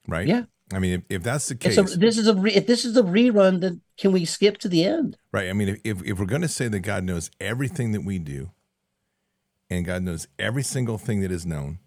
[0.07, 0.27] right?
[0.27, 0.43] Yeah.
[0.73, 2.97] I mean, if, if that's the case, a, this is a re, if this is
[2.97, 5.17] a rerun, then can we skip to the end?
[5.31, 5.49] Right.
[5.49, 8.19] I mean, if, if, if we're going to say that God knows everything that we
[8.19, 8.51] do,
[9.69, 11.79] and God knows every single thing that is known,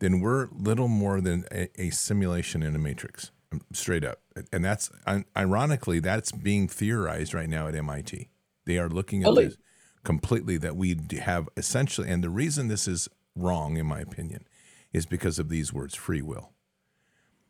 [0.00, 3.30] then we're little more than a, a simulation in a matrix
[3.72, 4.20] straight up.
[4.52, 4.90] And that's
[5.36, 8.28] ironically that's being theorized right now at MIT.
[8.64, 9.56] They are looking at this
[10.04, 14.46] completely that we have essentially, and the reason this is wrong, in my opinion,
[14.92, 16.52] is because of these words free will.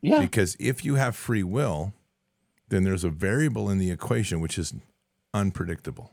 [0.00, 0.20] Yeah.
[0.20, 1.94] Because if you have free will,
[2.68, 4.74] then there's a variable in the equation which is
[5.32, 6.12] unpredictable.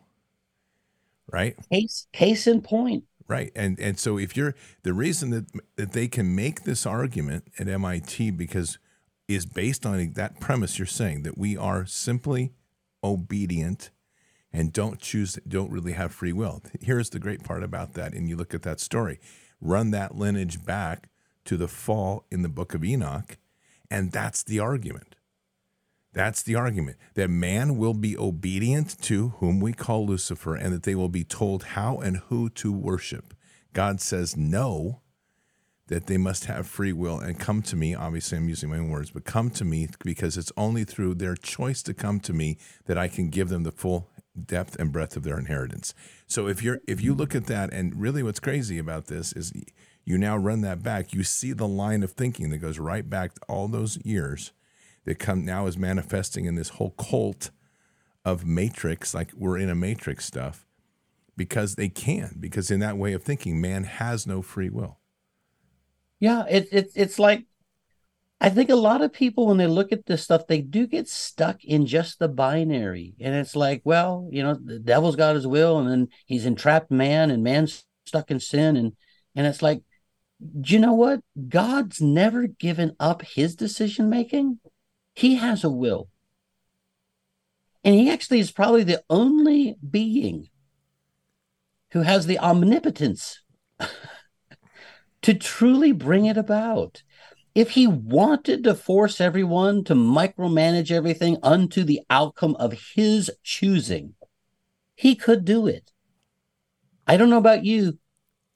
[1.32, 1.56] Right?
[1.72, 3.04] Case case in point.
[3.28, 3.52] Right.
[3.56, 7.68] And and so if you're the reason that that they can make this argument at
[7.68, 8.80] MIT because
[9.30, 12.52] is based on that premise you're saying that we are simply
[13.04, 13.92] obedient
[14.52, 16.64] and don't choose don't really have free will.
[16.82, 19.20] Here's the great part about that and you look at that story.
[19.62, 21.10] Run that lineage back
[21.46, 23.38] to the fall in the book of Enoch
[23.92, 25.16] and that's the argument.
[26.12, 30.84] That's the argument that man will be obedient to whom we call Lucifer and that
[30.84, 33.36] they will be told how and who to worship.
[33.74, 35.02] God says no,
[35.90, 37.94] that they must have free will and come to me.
[37.94, 41.36] Obviously, I'm using my own words, but come to me because it's only through their
[41.36, 44.10] choice to come to me that I can give them the full
[44.46, 45.94] depth and breadth of their inheritance.
[46.28, 49.52] So if you're if you look at that and really what's crazy about this is
[50.06, 53.32] you now run that back, you see the line of thinking that goes right back
[53.48, 54.54] all those years
[55.06, 57.50] that come now is manifesting in this whole cult
[58.24, 60.68] of matrix, like we're in a matrix stuff,
[61.36, 64.99] because they can, because in that way of thinking, man has no free will.
[66.20, 67.46] Yeah, it, it it's like
[68.42, 71.10] I think a lot of people when they look at this stuff, they do get
[71.10, 73.16] stuck in just the binary.
[73.20, 76.90] And it's like, well, you know, the devil's got his will and then he's entrapped
[76.90, 78.78] man and man's stuck in sin.
[78.78, 78.94] And
[79.36, 79.84] and it's like,
[80.62, 81.22] do you know what?
[81.50, 84.60] God's never given up his decision making.
[85.14, 86.10] He has a will.
[87.84, 90.50] And he actually is probably the only being
[91.92, 93.42] who has the omnipotence
[95.22, 97.04] to truly bring it about.
[97.56, 104.14] If he wanted to force everyone to micromanage everything unto the outcome of his choosing,
[104.96, 105.92] he could do it.
[107.08, 107.98] I don't know about you.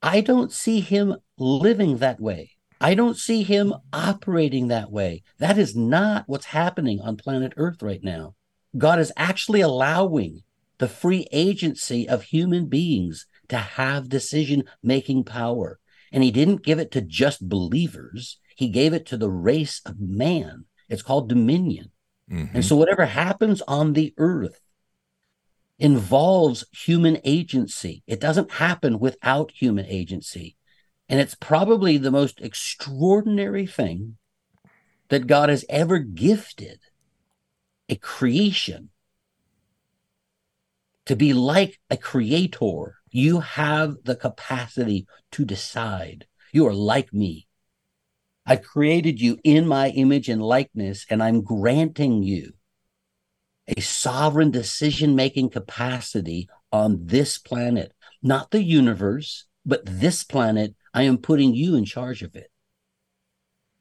[0.02, 2.52] I don't see him living that way.
[2.80, 5.24] I don't see him operating that way.
[5.40, 8.36] That is not what's happening on planet Earth right now.
[8.78, 10.44] God is actually allowing
[10.80, 15.80] the free agency of human beings to have decision making power.
[16.14, 20.00] And he didn't give it to just believers, he gave it to the race of
[20.00, 20.66] man.
[20.88, 21.92] It's called dominion.
[22.32, 22.56] Mm-hmm.
[22.56, 24.62] And so, whatever happens on the earth
[25.80, 28.04] involves human agency.
[28.08, 30.56] It doesn't happen without human agency.
[31.10, 34.18] And it's probably the most extraordinary thing
[35.10, 36.80] that God has ever gifted
[37.90, 38.90] a creation
[41.06, 42.96] to be like a creator.
[43.14, 46.26] You have the capacity to decide.
[46.52, 47.48] You are like me.
[48.44, 52.54] I created you in my image and likeness, and I'm granting you
[53.68, 57.94] a sovereign decision making capacity on this planet,
[58.24, 62.50] not the universe, but this planet I am putting you in charge of it.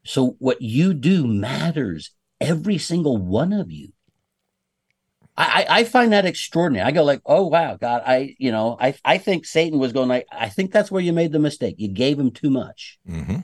[0.04, 3.92] So what you do matters, every single one of you.
[5.36, 6.86] I, I find that extraordinary.
[6.86, 10.08] I go like, oh wow, God, I you know, I I think Satan was going
[10.08, 11.76] like, I think that's where you made the mistake.
[11.78, 12.98] You gave him too much.
[13.08, 13.38] Mm-hmm.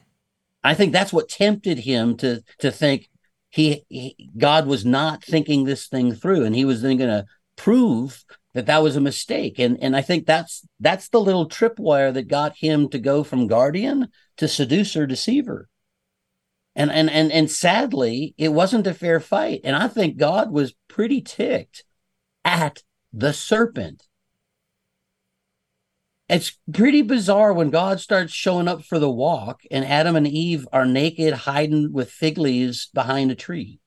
[0.63, 3.09] I think that's what tempted him to to think
[3.51, 7.25] he, he God was not thinking this thing through, and he was then going to
[7.57, 8.25] prove
[8.55, 12.29] that that was a mistake and and i think that's that's the little tripwire that
[12.29, 15.69] got him to go from guardian to seducer deceiver
[16.79, 20.75] and and and and sadly it wasn't a fair fight and i think god was
[20.89, 21.85] pretty ticked
[22.45, 24.05] at the serpent
[26.29, 30.67] it's pretty bizarre when god starts showing up for the walk and adam and eve
[30.73, 33.81] are naked hiding with fig leaves behind a tree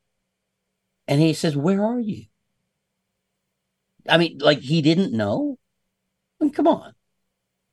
[1.07, 2.25] and he says where are you
[4.07, 5.57] I mean, like he didn't know?
[6.39, 6.93] I mean, come on.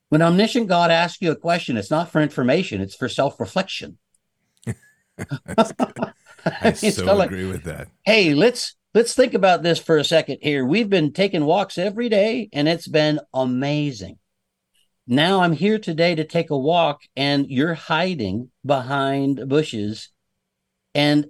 [0.09, 3.99] When omniscient God asks you a question, it's not for information, it's for self reflection.
[6.45, 7.89] I so agree with that.
[8.05, 10.65] Hey, let's let's think about this for a second here.
[10.65, 14.19] We've been taking walks every day and it's been amazing.
[15.07, 20.11] Now I'm here today to take a walk and you're hiding behind bushes.
[20.95, 21.27] And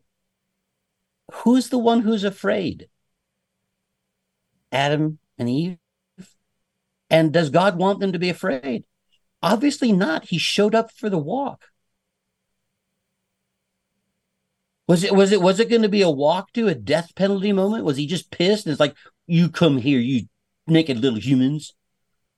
[1.32, 2.88] who's the one who's afraid?
[4.72, 5.78] Adam and Eve?
[7.10, 8.84] And does God want them to be afraid?
[9.42, 10.26] Obviously not.
[10.26, 11.64] He showed up for the walk.
[14.88, 17.52] Was it was it was it going to be a walk to a death penalty
[17.52, 17.84] moment?
[17.84, 18.66] Was he just pissed?
[18.66, 20.22] And it's like, you come here, you
[20.66, 21.74] naked little humans.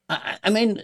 [0.08, 0.82] I, I mean,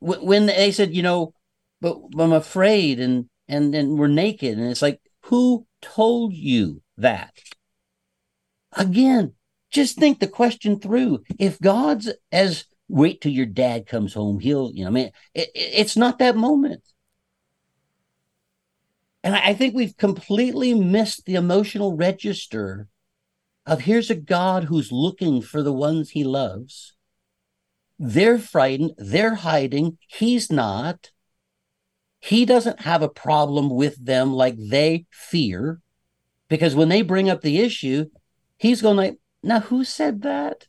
[0.00, 1.32] when they said, you know,
[1.80, 7.32] but I'm afraid and and and we're naked, and it's like, who told you that?
[8.72, 9.32] Again,
[9.70, 11.20] just think the question through.
[11.38, 15.50] If God's as wait till your dad comes home, he'll, you know, I mean, it,
[15.54, 16.82] it's not that moment.
[19.22, 22.88] And I think we've completely missed the emotional register
[23.66, 26.94] of here's a God who's looking for the ones he loves.
[27.98, 31.10] They're frightened, they're hiding, he's not.
[32.18, 35.80] He doesn't have a problem with them like they fear
[36.48, 38.06] because when they bring up the issue,
[38.58, 40.66] he's going like, "Now who said that?"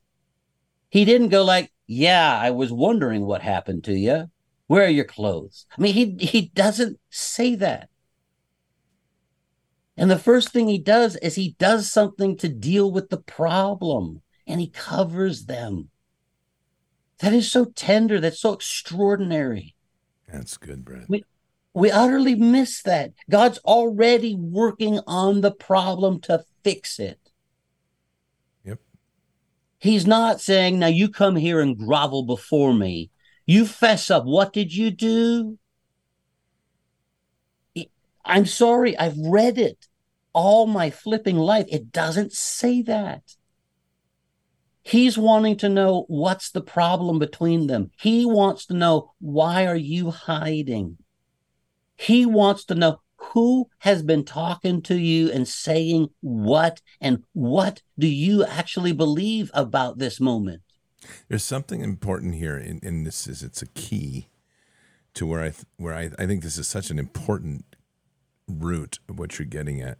[0.89, 4.29] He didn't go like, "Yeah, I was wondering what happened to you.
[4.67, 7.89] Where are your clothes?" I mean, he he doesn't say that.
[9.97, 14.21] And the first thing he does is he does something to deal with the problem
[14.47, 15.89] and he covers them.
[17.19, 18.19] That is so tender.
[18.19, 19.75] That's so extraordinary.
[20.31, 21.05] That's good, Brad.
[21.07, 21.23] We,
[21.73, 23.11] we utterly miss that.
[23.29, 27.19] God's already working on the problem to fix it.
[28.63, 28.79] Yep.
[29.77, 33.11] He's not saying, now you come here and grovel before me.
[33.45, 34.23] You fess up.
[34.25, 35.59] What did you do?
[38.25, 39.87] I'm sorry, I've read it
[40.33, 41.65] all my flipping life.
[41.69, 43.35] It doesn't say that.
[44.83, 47.91] He's wanting to know what's the problem between them.
[47.99, 50.97] He wants to know why are you hiding?
[51.95, 57.83] He wants to know who has been talking to you and saying what and what
[57.99, 60.63] do you actually believe about this moment?
[61.27, 64.27] There's something important here, and, this is it's a key
[65.13, 67.65] to where I where I, I think this is such an important
[68.59, 69.97] root of what you're getting at.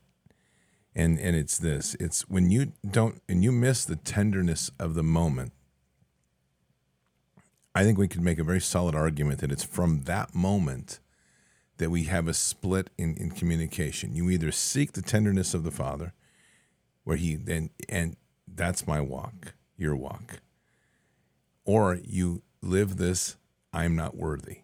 [0.94, 5.04] And and it's this it's when you don't and you miss the tenderness of the
[5.04, 5.54] moment
[7.74, 11.00] i think we could make a very solid argument that it's from that moment
[11.82, 14.14] that we have a split in, in communication.
[14.14, 16.14] You either seek the tenderness of the father
[17.04, 18.16] where he then and
[18.48, 20.42] that's my walk your walk
[21.66, 23.38] or you live this
[23.74, 24.60] i'm not worthy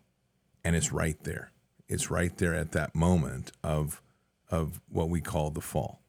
[0.63, 1.51] and it's right there
[1.88, 4.01] it's right there at that moment of
[4.49, 6.01] of what we call the fall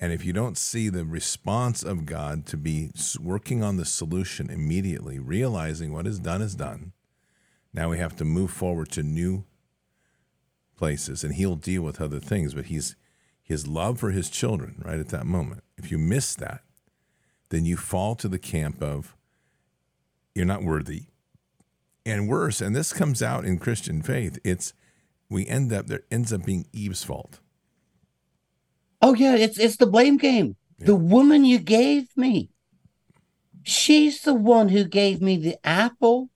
[0.00, 2.90] and if you don't see the response of God to be
[3.20, 6.92] working on the solution immediately, realizing what is done is done,
[7.74, 9.44] now we have to move forward to new
[10.74, 12.54] places and he'll deal with other things.
[12.54, 12.96] But he's
[13.42, 15.62] his love for his children right at that moment.
[15.76, 16.62] If you miss that,
[17.50, 19.14] then you fall to the camp of
[20.34, 21.04] you're not worthy.
[22.06, 24.72] And worse, and this comes out in Christian faith, it's
[25.30, 27.40] we end up there ends up being Eve's fault
[29.02, 30.56] Oh yeah, it's it's the blame game.
[30.78, 30.86] Yeah.
[30.86, 32.50] The woman you gave me.
[33.62, 36.30] She's the one who gave me the apple.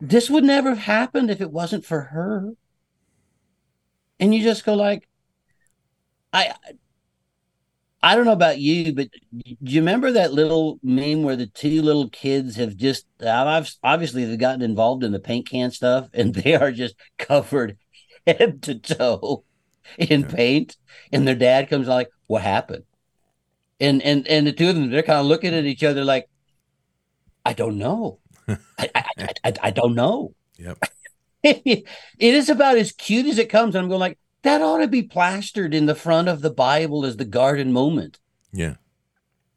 [0.00, 2.54] This would never have happened if it wasn't for her.
[4.18, 5.08] And you just go like
[6.32, 6.54] I
[8.04, 11.80] I don't know about you, but do you remember that little meme where the two
[11.80, 16.54] little kids have just obviously they've gotten involved in the paint can stuff and they
[16.54, 17.78] are just covered
[18.26, 19.44] head to toe
[19.96, 20.76] in paint,
[21.12, 22.84] and their dad comes like, "What happened?"
[23.80, 26.28] And and and the two of them they're kind of looking at each other like,
[27.46, 28.18] "I don't know.
[28.48, 28.58] I,
[28.94, 30.78] I, I, I, don't know." Yep.
[31.42, 31.86] it
[32.18, 35.02] is about as cute as it comes, and I'm going like, that ought to be
[35.02, 38.18] plastered in the front of the Bible as the garden moment.
[38.52, 38.76] Yeah.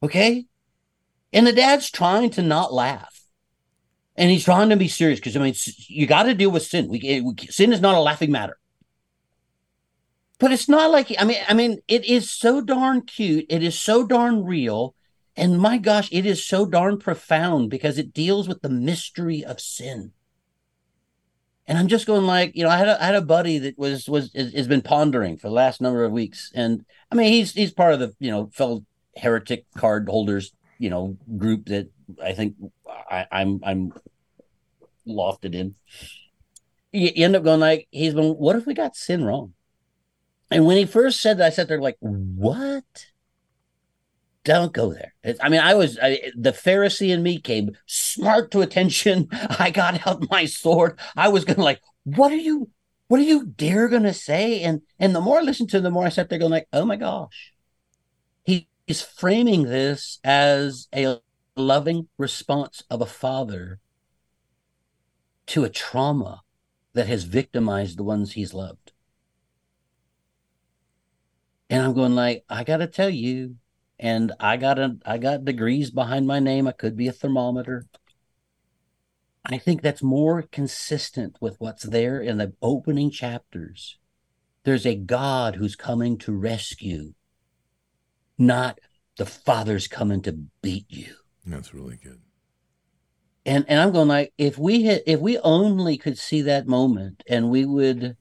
[0.02, 0.48] Okay.
[1.32, 3.22] And the dad's trying to not laugh.
[4.16, 5.54] And he's trying to be serious because I mean,
[5.88, 6.88] you got to deal with sin.
[6.88, 8.58] We, we, sin is not a laughing matter
[10.40, 13.46] but it's not like I mean, I mean, it is so darn cute.
[13.50, 14.96] It is so darn real.
[15.36, 19.60] And my gosh, it is so darn profound because it deals with the mystery of
[19.60, 20.14] sin.
[21.68, 23.78] And I'm just going like, you know, I had a, I had a buddy that
[23.78, 27.54] was was has been pondering for the last number of weeks, and I mean, he's
[27.54, 28.86] he's part of the you know fellow
[29.18, 31.90] heretic card holders you know group that
[32.24, 32.56] I think
[33.10, 33.94] I, I'm I'm
[35.08, 35.76] lofted in.
[36.92, 38.34] You, you end up going like, he's been.
[38.34, 39.54] What if we got sin wrong?
[40.50, 43.08] And when he first said that, I sat there like, what?
[44.48, 45.14] Don't go there.
[45.42, 49.28] I mean, I was I, the Pharisee in me came smart to attention.
[49.60, 50.98] I got out my sword.
[51.18, 52.70] I was gonna like, what are you,
[53.10, 54.62] what are you dare gonna say?
[54.62, 56.70] And and the more I listened to, him, the more I sat there going like,
[56.72, 57.52] oh my gosh,
[58.46, 61.20] he, is framing this as a
[61.58, 63.82] loving response of a father
[65.48, 66.44] to a trauma
[66.94, 68.94] that has victimized the ones he's loved.
[71.70, 73.58] And I'm going like, I gotta tell you,
[74.00, 76.68] and I got a I got degrees behind my name.
[76.68, 77.88] I could be a thermometer.
[79.46, 83.98] I think that's more consistent with what's there in the opening chapters.
[84.64, 87.14] There's a God who's coming to rescue,
[88.38, 88.80] not
[89.18, 91.16] the Father's coming to beat you.
[91.46, 92.20] That's really good.
[93.46, 97.24] And and I'm going like, if we had if we only could see that moment
[97.28, 98.18] and we would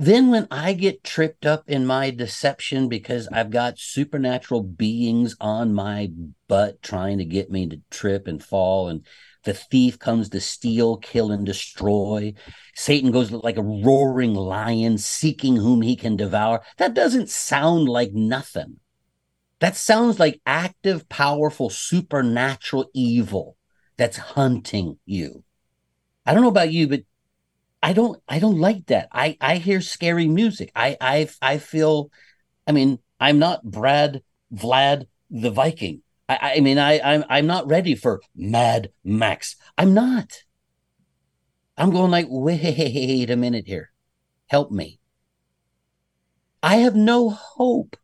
[0.00, 5.74] then when I get tripped up in my deception because I've got supernatural beings on
[5.74, 6.12] my
[6.46, 9.04] butt trying to get me to trip and fall, and
[9.42, 12.32] the thief comes to steal, kill, and destroy.
[12.76, 16.62] Satan goes like a roaring lion seeking whom he can devour.
[16.76, 18.76] That doesn't sound like nothing.
[19.58, 23.56] That sounds like active, powerful, supernatural evil
[23.96, 25.42] that's hunting you.
[26.24, 27.00] I don't know about you, but
[27.82, 29.08] I don't I don't like that.
[29.12, 30.72] I I hear scary music.
[30.74, 32.10] I I I feel
[32.66, 34.22] I mean, I'm not Brad
[34.52, 36.02] Vlad the Viking.
[36.28, 39.56] I I mean I I'm I'm not ready for Mad Max.
[39.76, 40.42] I'm not.
[41.76, 43.92] I'm going like, wait a minute here.
[44.48, 44.98] Help me.
[46.60, 47.96] I have no hope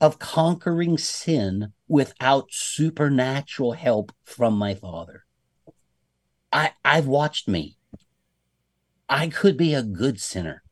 [0.00, 5.24] of conquering sin without supernatural help from my father.
[6.50, 7.76] I I've watched me.
[9.10, 10.62] I could be a good sinner.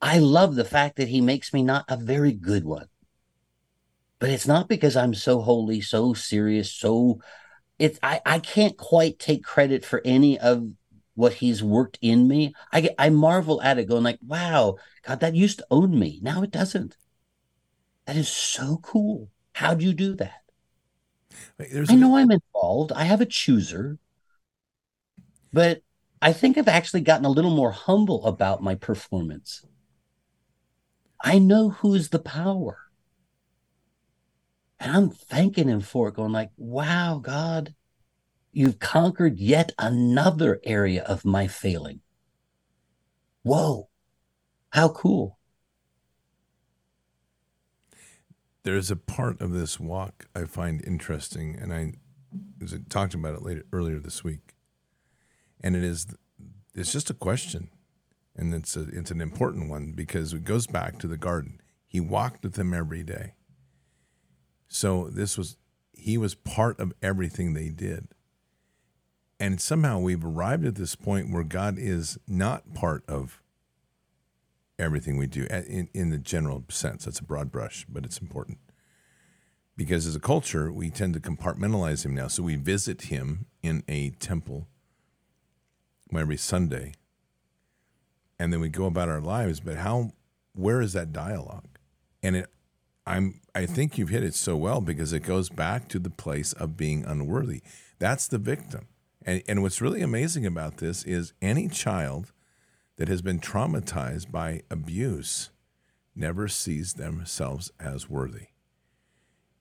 [0.00, 2.86] I love the fact that he makes me not a very good one.
[4.18, 7.20] But it's not because I'm so holy, so serious, so
[7.78, 10.66] it's I, I can't quite take credit for any of
[11.14, 12.54] what he's worked in me.
[12.72, 16.20] I get I marvel at it, going like, wow, God, that used to own me.
[16.22, 16.96] Now it doesn't.
[18.06, 19.28] That is so cool.
[19.52, 20.40] How'd you do that?
[21.58, 22.92] There's I know i I'm involved.
[22.92, 23.98] I have a chooser,
[25.52, 25.82] but
[26.20, 29.64] I think I've actually gotten a little more humble about my performance.
[31.20, 32.78] I know who's the power.
[34.78, 37.74] And I'm thanking him for it, going like, wow, God,
[38.52, 42.00] you've conquered yet another area of my failing.
[43.42, 43.88] Whoa,
[44.70, 45.38] how cool.
[48.64, 51.92] There's a part of this walk I find interesting, and I
[52.88, 54.55] talking about it later earlier this week
[55.60, 56.06] and it is
[56.74, 57.70] it's just a question,
[58.36, 61.60] and it's a, it's an important one because it goes back to the garden.
[61.86, 63.34] He walked with them every day.
[64.68, 65.56] So this was
[65.92, 68.08] he was part of everything they did.
[69.40, 73.42] And somehow we've arrived at this point where God is not part of
[74.78, 77.04] everything we do in, in the general sense.
[77.04, 78.58] That's a broad brush, but it's important.
[79.76, 82.28] Because as a culture, we tend to compartmentalize him now.
[82.28, 84.68] So we visit him in a temple
[86.14, 86.94] every Sunday,
[88.38, 89.60] and then we go about our lives.
[89.60, 90.12] But how?
[90.54, 91.78] Where is that dialogue?
[92.22, 92.50] And it,
[93.06, 93.40] I'm.
[93.54, 96.76] I think you've hit it so well because it goes back to the place of
[96.76, 97.62] being unworthy.
[97.98, 98.88] That's the victim.
[99.24, 102.32] And and what's really amazing about this is any child
[102.96, 105.50] that has been traumatized by abuse
[106.14, 108.48] never sees themselves as worthy.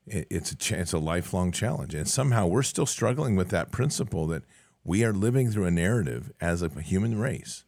[0.08, 4.44] it's a it's a lifelong challenge, and somehow we're still struggling with that principle that
[4.86, 7.66] we are living through a narrative as a human race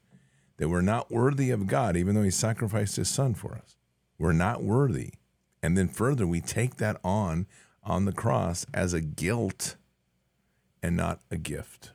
[0.57, 3.75] that we're not worthy of God, even though He sacrificed His Son for us.
[4.19, 5.13] We're not worthy.
[5.61, 7.47] And then further, we take that on
[7.83, 9.75] on the cross as a guilt
[10.83, 11.91] and not a gift.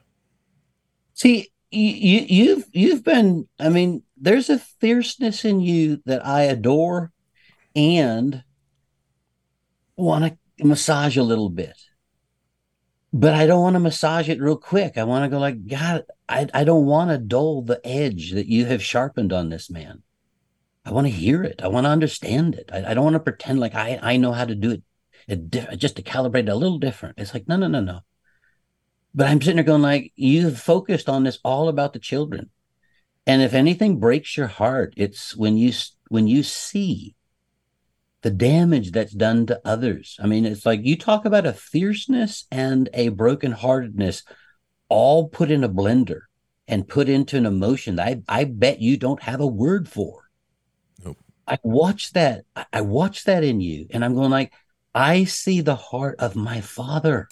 [1.14, 3.48] See, you, you've you've been.
[3.60, 7.12] I mean, there's a fierceness in you that I adore,
[7.76, 8.42] and
[9.96, 11.76] want to massage a little bit
[13.12, 14.96] but I don't want to massage it real quick.
[14.96, 18.46] I want to go like, God, I, I don't want to dull the edge that
[18.46, 20.02] you have sharpened on this man.
[20.84, 21.60] I want to hear it.
[21.62, 22.70] I want to understand it.
[22.72, 24.82] I, I don't want to pretend like I, I know how to do it,
[25.28, 27.18] it just to calibrate it a little different.
[27.18, 28.00] It's like, no, no, no, no.
[29.14, 32.48] But I'm sitting there going like, you've focused on this all about the children.
[33.26, 35.72] And if anything breaks your heart, it's when you,
[36.08, 37.14] when you see
[38.22, 40.16] the damage that's done to others.
[40.22, 44.22] I mean, it's like you talk about a fierceness and a brokenheartedness
[44.88, 46.22] all put in a blender
[46.68, 50.30] and put into an emotion that I, I bet you don't have a word for.
[51.04, 51.18] Nope.
[51.46, 52.44] I watch that.
[52.72, 54.52] I watch that in you, and I'm going like,
[54.94, 57.28] I see the heart of my father.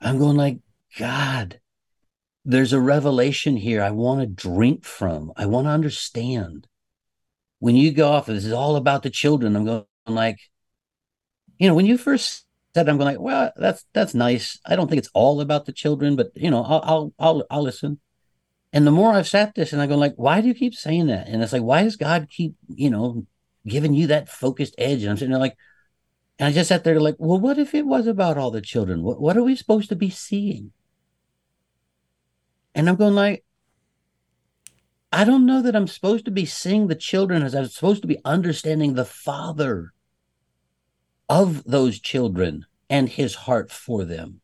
[0.00, 0.58] I'm going like,
[0.98, 1.60] God,
[2.44, 5.32] there's a revelation here I want to drink from.
[5.36, 6.66] I want to understand
[7.60, 9.54] when you go off, this is all about the children.
[9.54, 10.38] I'm going like,
[11.58, 14.58] you know, when you first said, I'm going like, well, that's that's nice.
[14.66, 17.62] I don't think it's all about the children, but you know, I'll I'll I'll, I'll
[17.62, 18.00] listen.
[18.72, 21.08] And the more I've sat this, and I go like, why do you keep saying
[21.08, 21.28] that?
[21.28, 23.26] And it's like, why does God keep, you know,
[23.66, 25.02] giving you that focused edge?
[25.02, 25.56] And I'm sitting there like,
[26.38, 29.02] and I just sat there like, well, what if it was about all the children?
[29.02, 30.72] What what are we supposed to be seeing?
[32.74, 33.44] And I'm going like,
[35.12, 38.08] I don't know that I'm supposed to be seeing the children as I'm supposed to
[38.08, 39.92] be understanding the father
[41.28, 44.40] of those children and his heart for them.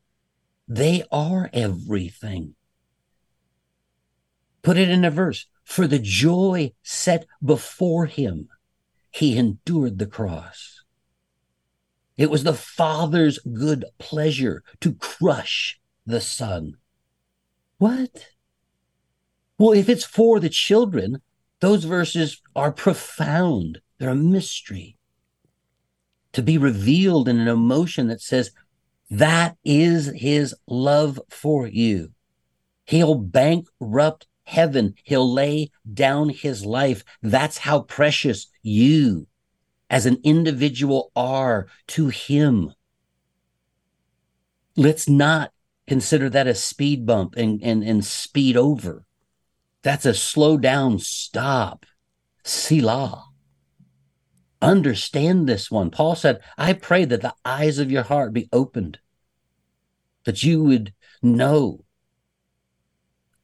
[0.68, 2.54] They are everything.
[4.62, 5.46] Put it in a verse.
[5.62, 8.48] For the joy set before him,
[9.10, 10.82] he endured the cross.
[12.16, 16.76] It was the Father's good pleasure to crush the Son.
[17.78, 18.35] What?
[19.58, 21.22] Well, if it's for the children,
[21.60, 23.80] those verses are profound.
[23.98, 24.98] They're a mystery
[26.32, 28.50] to be revealed in an emotion that says,
[29.10, 32.12] that is his love for you.
[32.84, 34.94] He'll bankrupt heaven.
[35.02, 37.02] He'll lay down his life.
[37.22, 39.28] That's how precious you
[39.88, 42.72] as an individual are to him.
[44.76, 45.52] Let's not
[45.86, 49.05] consider that a speed bump and, and, and speed over.
[49.86, 51.86] That's a slow down stop.
[52.42, 53.26] Selah.
[54.60, 55.92] Understand this one.
[55.92, 58.98] Paul said, I pray that the eyes of your heart be opened,
[60.24, 61.84] that you would know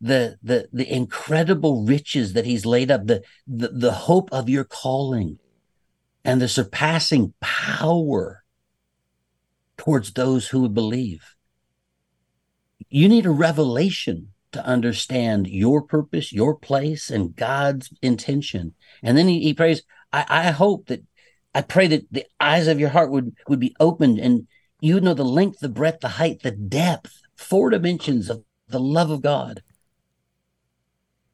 [0.01, 4.65] the the the incredible riches that he's laid up, the the, the hope of your
[4.65, 5.39] calling,
[6.25, 8.43] and the surpassing power
[9.77, 11.37] towards those who would believe.
[12.89, 18.75] You need a revelation to understand your purpose, your place, and God's intention.
[19.03, 19.83] And then he, he prays,
[20.13, 21.03] I, I hope that
[21.55, 24.47] I pray that the eyes of your heart would, would be opened and
[24.81, 28.81] you would know the length, the breadth, the height, the depth, four dimensions of the
[28.81, 29.63] love of God.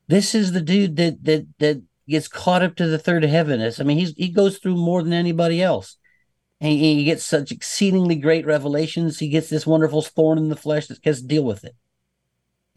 [0.06, 3.60] This is the dude that that that gets caught up to the third heaven.
[3.60, 5.96] I mean, he's he goes through more than anybody else.
[6.60, 9.18] And he, he gets such exceedingly great revelations.
[9.18, 11.76] He gets this wonderful thorn in the flesh that gets to deal with it.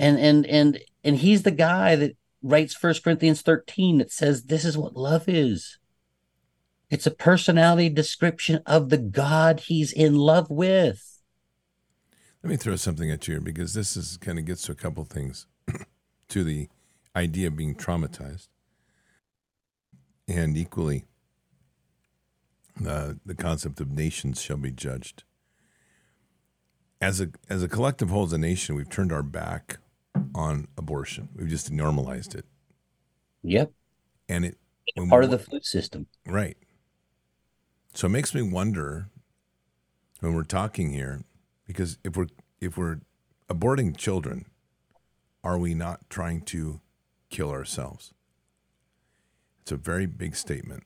[0.02, 4.66] And and and and he's the guy that writes First Corinthians 13 that says this
[4.66, 5.78] is what love is.
[6.90, 11.22] It's a personality description of the God he's in love with.
[12.42, 14.76] Let me throw something at you here because this is kind of gets to a
[14.76, 15.46] couple things
[16.30, 16.68] to the
[17.16, 18.48] idea of being traumatized,
[20.28, 21.06] and equally
[22.76, 25.26] the the concept of nations shall be judged.
[27.00, 29.78] As a as a collective whole, as a nation, we've turned our back
[30.34, 31.30] on abortion.
[31.36, 32.46] We've just normalized it.
[33.44, 33.72] Yep.
[34.30, 34.58] And it
[35.10, 36.08] part of the food system.
[36.26, 36.58] Right.
[37.94, 39.10] So it makes me wonder
[40.20, 41.24] when we're talking here,
[41.66, 42.28] because if we're
[42.60, 43.00] if we're
[43.50, 44.46] aborting children,
[45.44, 46.82] are we not trying to
[47.32, 48.14] kill ourselves.
[49.62, 50.84] It's a very big statement.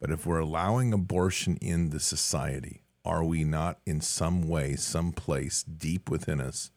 [0.00, 5.12] But if we're allowing abortion in the society, are we not in some way, some
[5.12, 6.70] place deep within us,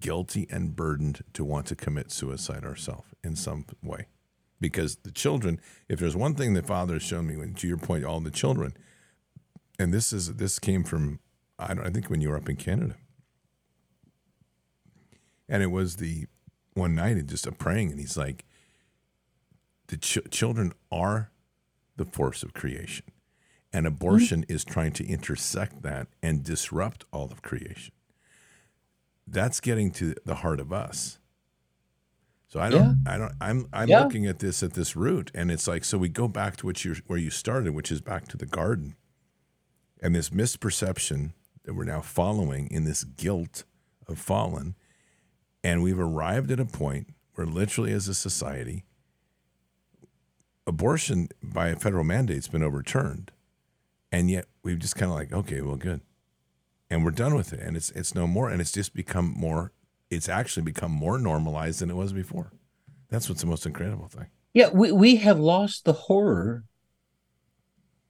[0.00, 4.06] guilty and burdened to want to commit suicide ourselves in some way?
[4.60, 7.76] Because the children, if there's one thing the Father has shown me, when to your
[7.76, 8.74] point, all the children,
[9.78, 11.20] and this is this came from
[11.58, 12.96] I don't I think when you were up in Canada,
[15.48, 16.26] and it was the
[16.74, 18.44] one night and just a praying, and he's like,
[19.88, 21.30] the ch- children are
[21.96, 23.06] the force of creation,
[23.72, 24.52] and abortion mm-hmm.
[24.52, 27.92] is trying to intersect that and disrupt all of creation.
[29.26, 31.18] That's getting to the heart of us.
[32.48, 33.12] So I don't, yeah.
[33.12, 34.02] I don't, I'm, I'm yeah.
[34.02, 36.84] looking at this at this root, and it's like, so we go back to what
[36.84, 38.94] you where you started, which is back to the garden,
[40.00, 41.32] and this misperception
[41.64, 43.64] that we're now following in this guilt
[44.06, 44.76] of fallen
[45.66, 48.84] and we've arrived at a point where, literally, as a society,
[50.64, 53.32] abortion by a federal mandate has been overturned.
[54.12, 56.02] And yet we've just kind of like, okay, well, good.
[56.90, 57.60] And we're done with it.
[57.60, 58.48] And it's, it's no more.
[58.48, 59.72] And it's just become more,
[60.10, 62.52] it's actually become more normalized than it was before.
[63.08, 64.26] That's what's the most incredible thing.
[64.54, 66.64] Yeah, we, we have lost the horror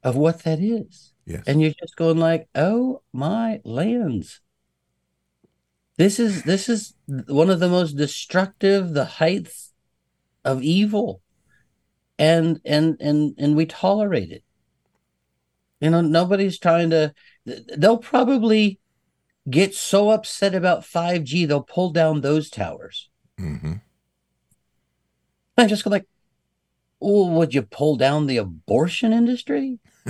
[0.03, 1.13] of what that is.
[1.25, 1.43] Yes.
[1.47, 4.41] And you're just going like, oh my lands.
[5.99, 9.73] This is this is one of the most destructive, the heights
[10.45, 11.23] of evil,
[12.19, 14.45] and and and and we tolerate it.
[15.81, 17.15] You know, nobody's trying to.
[17.47, 18.81] They'll probably
[19.49, 23.09] get so upset about five G they'll pull down those towers.
[23.41, 23.75] Mm-hmm.
[25.57, 26.07] I just go like,
[27.01, 29.79] "Oh, would you pull down the abortion industry?"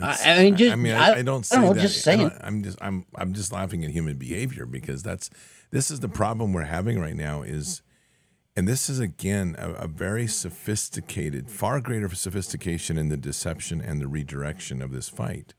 [0.00, 1.80] I, I, mean, just I mean, I, I don't say I don't know, that.
[1.82, 2.30] Just saying.
[2.40, 5.30] I'm just I'm I'm just laughing at human behavior because that's
[5.70, 7.82] this is the problem we're having right now is,
[8.60, 14.02] and this is again a, a very sophisticated, far greater sophistication in the deception and
[14.02, 15.54] the redirection of this fight.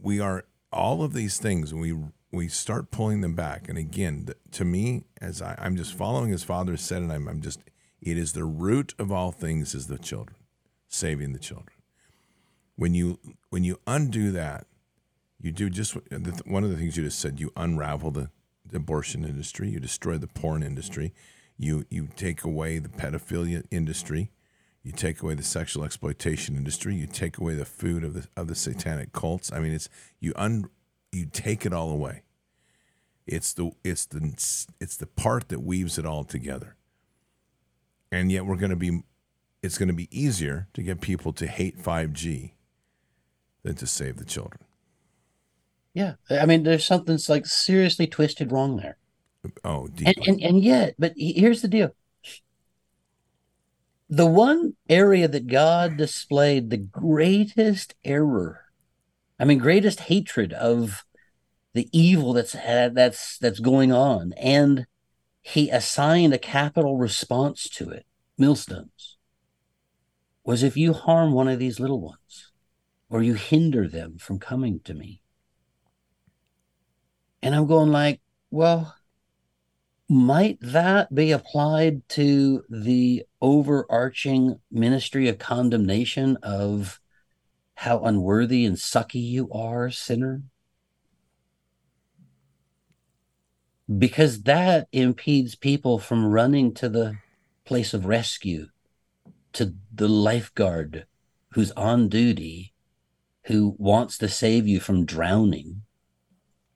[0.00, 1.74] We are all of these things.
[1.74, 1.94] We
[2.32, 6.44] we start pulling them back, and again, to me, as I, I'm just following as
[6.44, 7.60] Father said, and I'm, I'm just
[8.00, 10.38] it is the root of all things is the children,
[10.88, 11.78] saving the children
[12.78, 13.18] when you
[13.50, 14.66] when you undo that,
[15.40, 15.94] you do just
[16.46, 17.40] one of the things you just said.
[17.40, 18.30] You unravel the
[18.76, 21.12] abortion industry, you destroy the porn industry,
[21.56, 24.30] you you take away the pedophilia industry,
[24.82, 28.48] you take away the sexual exploitation industry, you take away the food of the of
[28.48, 29.52] the satanic cults.
[29.52, 29.88] I mean, it's
[30.20, 30.70] you un
[31.12, 32.22] you take it all away.
[33.26, 34.32] It's the it's the
[34.80, 36.76] it's the part that weaves it all together.
[38.10, 39.02] And yet we're going to be
[39.62, 42.52] it's going to be easier to get people to hate 5G
[43.62, 44.67] than to save the children.
[45.94, 48.98] Yeah, I mean, there's something like seriously twisted wrong there.
[49.64, 51.94] Oh, and, and and yet, but here's the deal:
[54.08, 58.64] the one area that God displayed the greatest error,
[59.38, 61.04] I mean, greatest hatred of
[61.74, 64.86] the evil that's that's that's going on, and
[65.42, 68.06] He assigned a capital response to it,
[68.38, 69.18] millstones.
[70.42, 72.50] Was if you harm one of these little ones,
[73.08, 75.22] or you hinder them from coming to me.
[77.42, 78.20] And I'm going like,
[78.50, 78.94] well,
[80.08, 87.00] might that be applied to the overarching ministry of condemnation of
[87.74, 90.42] how unworthy and sucky you are, sinner?
[93.98, 97.18] Because that impedes people from running to the
[97.64, 98.68] place of rescue,
[99.52, 101.06] to the lifeguard
[101.52, 102.74] who's on duty,
[103.44, 105.82] who wants to save you from drowning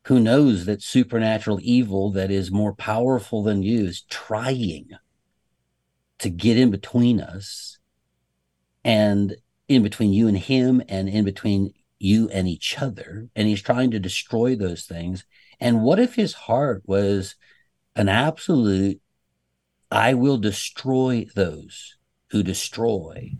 [0.04, 4.90] who knows that supernatural evil that is more powerful than you is trying
[6.18, 7.78] to get in between us
[8.84, 9.36] and
[9.68, 13.28] in between you and him and in between you and each other.
[13.36, 15.24] And he's trying to destroy those things.
[15.60, 17.36] And what if his heart was
[17.94, 19.00] an absolute
[19.90, 21.98] i will destroy those
[22.30, 23.30] who destroy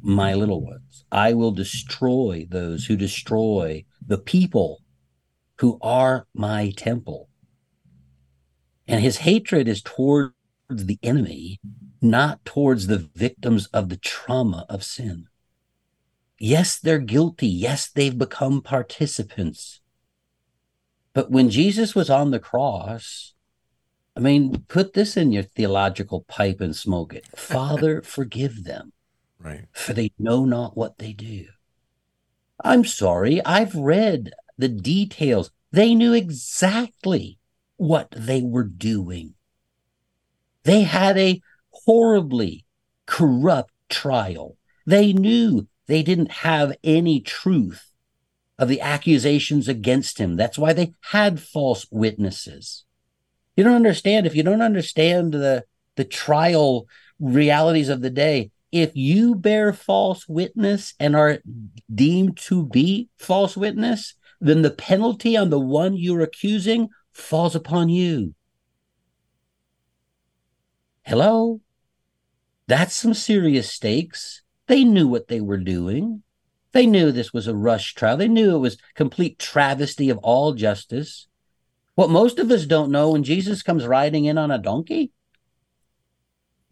[0.00, 1.04] my little ones.
[1.10, 4.80] I will destroy those who destroy the people
[5.60, 7.28] who are my temple.
[8.86, 10.32] And his hatred is towards
[10.70, 11.60] the enemy,
[12.00, 15.26] not towards the victims of the trauma of sin.
[16.38, 17.48] Yes, they're guilty.
[17.48, 19.80] Yes, they've become participants.
[21.12, 23.34] But when Jesus was on the cross,
[24.16, 27.26] I mean, put this in your theological pipe and smoke it.
[27.36, 28.92] Father, forgive them.
[29.38, 29.66] Right.
[29.72, 31.46] For they know not what they do.
[32.62, 33.44] I'm sorry.
[33.44, 35.50] I've read the details.
[35.72, 37.38] They knew exactly
[37.76, 39.34] what they were doing.
[40.64, 41.40] They had a
[41.70, 42.66] horribly
[43.06, 44.56] corrupt trial.
[44.86, 47.92] They knew they didn't have any truth
[48.58, 50.36] of the accusations against him.
[50.36, 52.84] That's why they had false witnesses.
[53.56, 54.26] You don't understand.
[54.26, 55.64] If you don't understand the,
[55.96, 56.86] the trial
[57.20, 61.38] realities of the day, if you bear false witness and are
[61.92, 67.88] deemed to be false witness, then the penalty on the one you're accusing falls upon
[67.88, 68.34] you.
[71.02, 71.60] Hello?
[72.66, 74.42] That's some serious stakes.
[74.66, 76.22] They knew what they were doing.
[76.72, 78.18] They knew this was a rush trial.
[78.18, 81.26] They knew it was complete travesty of all justice.
[81.94, 85.10] What most of us don't know when Jesus comes riding in on a donkey,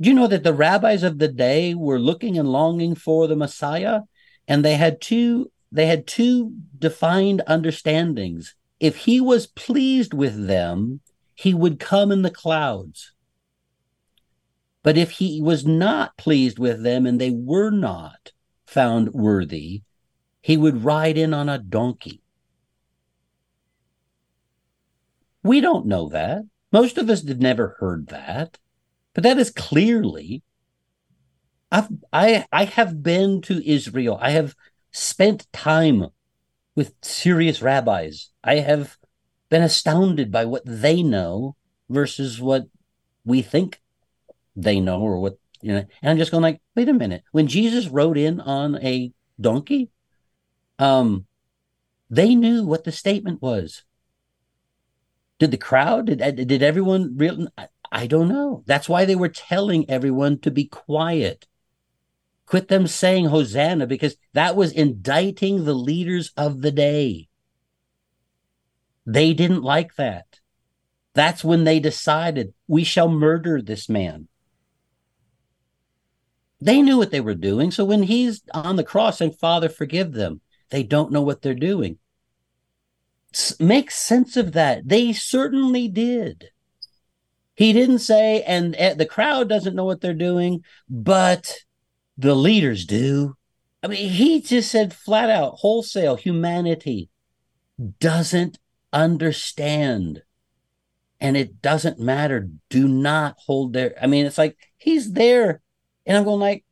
[0.00, 3.36] do you know that the rabbis of the day were looking and longing for the
[3.36, 4.02] Messiah?
[4.46, 8.54] And they had two they had two defined understandings.
[8.78, 11.00] If he was pleased with them,
[11.34, 13.12] he would come in the clouds.
[14.82, 18.32] But if he was not pleased with them and they were not
[18.66, 19.82] found worthy,
[20.40, 22.22] he would ride in on a donkey.
[25.42, 26.42] We don't know that.
[26.72, 28.58] Most of us have never heard that.
[29.14, 30.42] But that is clearly
[31.70, 34.18] I've I I have been to Israel.
[34.20, 34.54] I have
[34.96, 36.06] spent time
[36.74, 38.30] with serious rabbis.
[38.42, 38.96] I have
[39.50, 41.54] been astounded by what they know
[41.90, 42.66] versus what
[43.24, 43.80] we think
[44.56, 45.84] they know or what you know.
[46.00, 47.24] And I'm just going like, wait a minute.
[47.30, 49.90] When Jesus rode in on a donkey,
[50.78, 51.26] um,
[52.08, 53.82] they knew what the statement was.
[55.38, 56.06] Did the crowd?
[56.06, 57.48] Did did everyone real?
[57.58, 58.62] I, I don't know.
[58.66, 61.46] That's why they were telling everyone to be quiet.
[62.46, 67.28] Quit them saying Hosanna because that was indicting the leaders of the day.
[69.04, 70.40] They didn't like that.
[71.14, 74.28] That's when they decided we shall murder this man.
[76.60, 77.70] They knew what they were doing.
[77.70, 80.40] So when he's on the cross and Father, forgive them,
[80.70, 81.98] they don't know what they're doing.
[83.34, 84.88] S- make sense of that.
[84.88, 86.50] They certainly did.
[87.54, 91.60] He didn't say, and uh, the crowd doesn't know what they're doing, but
[92.16, 93.36] the leaders do.
[93.82, 97.08] I mean, he just said flat out, wholesale, humanity
[98.00, 98.58] doesn't
[98.92, 100.22] understand
[101.20, 102.48] and it doesn't matter.
[102.68, 103.94] Do not hold there.
[104.00, 105.60] I mean, it's like he's there.
[106.04, 106.64] And I'm going like,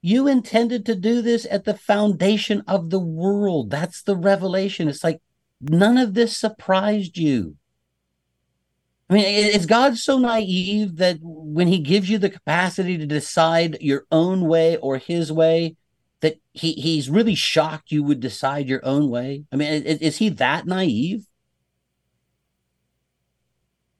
[0.00, 3.70] you intended to do this at the foundation of the world.
[3.70, 4.88] That's the revelation.
[4.88, 5.22] It's like
[5.60, 7.56] none of this surprised you.
[9.10, 13.76] I mean, is God so naive that when he gives you the capacity to decide
[13.80, 15.76] your own way or his way,
[16.20, 19.44] that he, he's really shocked you would decide your own way?
[19.52, 21.26] I mean, is, is he that naive?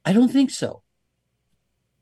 [0.07, 0.83] I don't think so.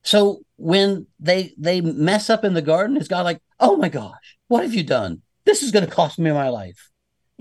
[0.04, 4.36] So when they they mess up in the garden, is God like, oh my gosh,
[4.48, 5.22] what have you done?
[5.44, 6.90] This is going to cost me my life.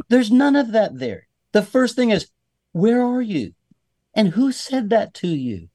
[0.09, 1.28] There's none of that there.
[1.51, 2.28] The first thing is,
[2.72, 3.53] where are you?
[4.14, 5.70] And who said that to you?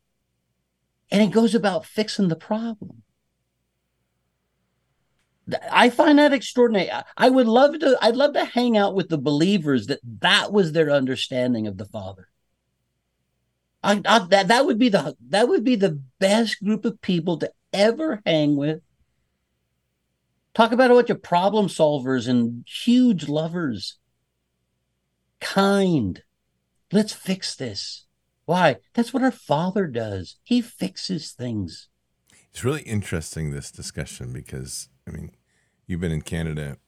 [1.11, 3.03] And it goes about fixing the problem.
[5.71, 6.91] I find that extraordinary.
[7.17, 7.97] I would love to.
[8.03, 11.85] I'd love to hang out with the believers that that was their understanding of the
[11.85, 12.29] Father.
[13.83, 17.39] I, I, that that would be the that would be the best group of people
[17.39, 18.81] to ever hang with.
[20.53, 23.99] Talk about a bunch of problem solvers and huge lovers.
[25.39, 26.23] Kind.
[26.91, 28.06] Let's fix this.
[28.47, 28.77] Why?
[28.95, 30.37] That's what our Father does.
[30.43, 31.89] He fixes things.
[32.51, 35.33] It's really interesting this discussion because I mean,
[35.87, 36.79] you've been in Canada.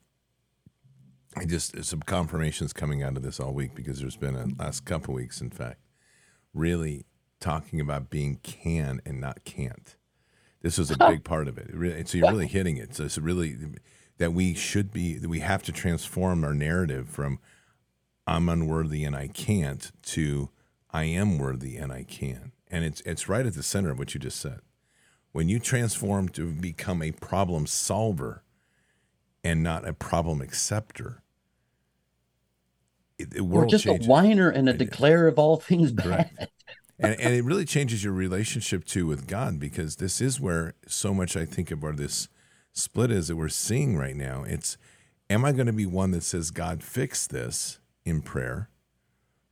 [1.37, 4.85] I just some confirmations coming out of this all week because there's been a last
[4.85, 5.81] couple weeks, in fact,
[6.55, 7.05] really
[7.41, 9.97] talking about being can and not can't.
[10.63, 11.69] This was a big part of it.
[11.69, 12.95] it really, so you're really hitting it.
[12.95, 13.57] So it's really
[14.19, 17.39] that we should be that we have to transform our narrative from
[18.27, 20.51] I'm unworthy and I can't to
[20.91, 22.53] I am worthy and I can.
[22.71, 24.61] And it's it's right at the center of what you just said.
[25.33, 28.43] When you transform to become a problem solver
[29.45, 31.23] and not a problem acceptor,
[33.19, 34.07] it, world or just changes.
[34.07, 36.31] a whiner and a declarer of all things bad.
[36.99, 41.13] and, and it really changes your relationship too with God because this is where so
[41.13, 42.29] much I think of where this
[42.73, 44.45] split is that we're seeing right now.
[44.45, 44.77] It's
[45.29, 48.71] am I going to be one that says, God, fix this in prayer?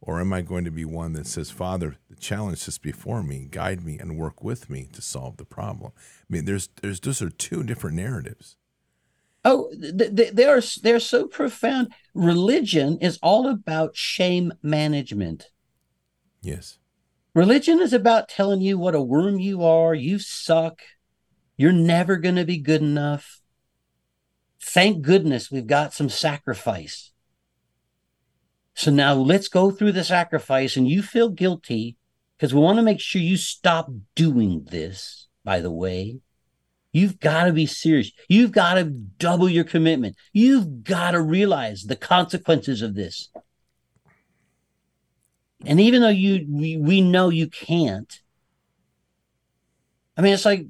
[0.00, 3.48] Or am I going to be one that says, Father, the challenge is before me,
[3.50, 5.92] guide me and work with me to solve the problem?
[5.96, 8.56] I mean, there's there's those are two different narratives.
[9.44, 11.92] Oh, they are they're so profound.
[12.14, 15.50] Religion is all about shame management.
[16.42, 16.78] Yes.
[17.34, 20.80] Religion is about telling you what a worm you are, you suck,
[21.56, 23.40] you're never going to be good enough.
[24.60, 27.12] Thank goodness we've got some sacrifice.
[28.76, 31.96] So now let's go through the sacrifice, and you feel guilty
[32.36, 36.20] because we want to make sure you stop doing this, by the way.
[36.92, 38.12] You've got to be serious.
[38.28, 40.16] You've got to double your commitment.
[40.34, 43.30] You've got to realize the consequences of this.
[45.64, 48.20] And even though you we, we know you can't,
[50.18, 50.66] I mean, it's like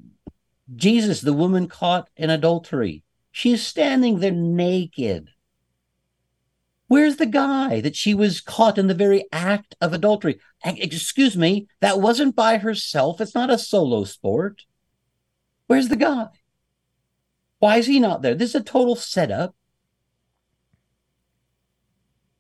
[0.77, 3.03] Jesus, the woman caught in adultery.
[3.33, 5.31] She's standing there naked.
[6.89, 10.39] Where's the guy that she was caught in the very act of adultery?
[10.65, 13.21] Excuse me, that wasn't by herself.
[13.21, 14.63] It's not a solo sport.
[15.67, 16.29] Where's the guy?
[17.59, 18.35] Why is he not there?
[18.35, 19.57] This is a total setup.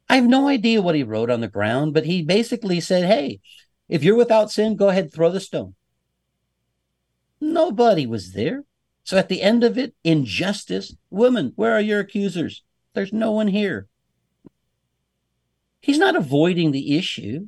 [0.09, 3.41] I have no idea what he wrote on the ground, but he basically said, Hey,
[3.89, 5.75] if you're without sin, go ahead, throw the stone.
[7.41, 8.65] Nobody was there.
[9.03, 12.63] So at the end of it, injustice, woman, where are your accusers?
[12.95, 13.89] There's no one here.
[15.87, 17.47] He's not avoiding the issue.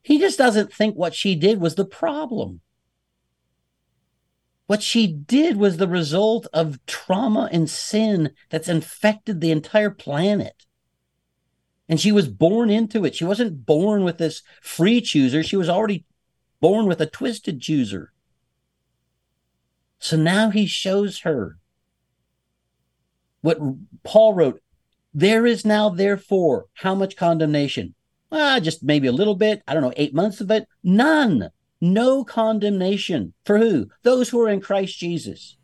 [0.00, 2.62] He just doesn't think what she did was the problem.
[4.68, 10.64] What she did was the result of trauma and sin that's infected the entire planet.
[11.90, 13.14] And she was born into it.
[13.14, 15.42] She wasn't born with this free chooser.
[15.42, 16.06] She was already
[16.58, 18.14] born with a twisted chooser.
[19.98, 21.58] So now he shows her
[23.42, 23.58] what
[24.04, 24.62] Paul wrote
[25.14, 27.94] there is now, therefore, how much condemnation?
[28.32, 29.62] Ah, just maybe a little bit.
[29.66, 30.66] I don't know, eight months of it.
[30.82, 31.50] None.
[31.80, 33.32] No condemnation.
[33.44, 33.88] For who?
[34.02, 35.56] Those who are in Christ Jesus.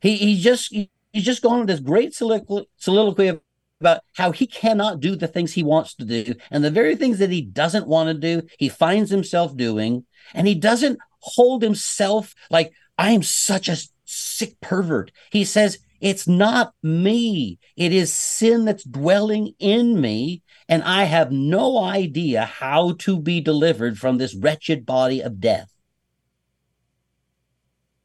[0.00, 3.40] He, he just he's just gone with this great soliloquy
[3.80, 6.34] about how he cannot do the things he wants to do.
[6.50, 10.04] And the very things that he doesn't want to do, he finds himself doing.
[10.34, 15.12] And he doesn't hold himself like, I am such a sick pervert.
[15.30, 17.58] He says, it's not me.
[17.76, 20.42] It is sin that's dwelling in me.
[20.68, 25.72] And I have no idea how to be delivered from this wretched body of death.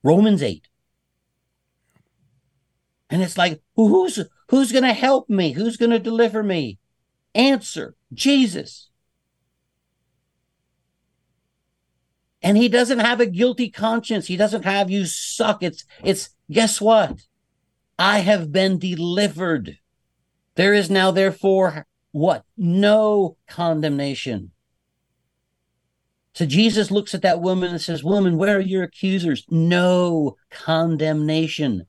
[0.04, 0.68] Romans 8.
[3.10, 4.20] And it's like, who's
[4.50, 5.52] who's going to help me?
[5.52, 6.80] Who's going to deliver me?
[7.36, 8.90] Answer, Jesus.
[12.42, 14.28] And he doesn't have a guilty conscience.
[14.28, 15.62] He doesn't have you suck.
[15.62, 17.22] It's it's guess what?
[17.98, 19.78] I have been delivered.
[20.56, 22.46] There is now therefore what?
[22.58, 24.52] No condemnation.
[26.36, 29.46] So Jesus looks at that woman and says, Woman, where are your accusers?
[29.50, 31.86] No condemnation.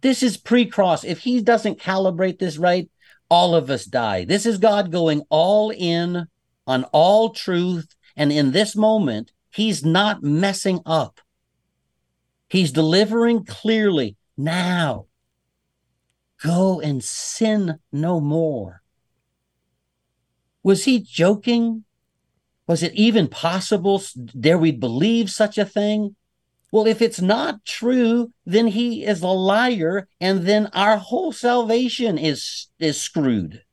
[0.00, 1.04] This is pre cross.
[1.04, 2.90] If he doesn't calibrate this right,
[3.28, 4.24] all of us die.
[4.24, 6.26] This is God going all in
[6.66, 7.94] on all truth.
[8.16, 11.20] And in this moment, he's not messing up.
[12.48, 14.16] He's delivering clearly.
[14.36, 15.06] Now,
[16.42, 18.82] go and sin no more.
[20.62, 21.84] Was he joking?
[22.66, 24.02] Was it even possible?
[24.38, 26.16] Dare we believe such a thing?
[26.72, 32.16] Well, if it's not true, then he is a liar, and then our whole salvation
[32.16, 33.64] is is screwed.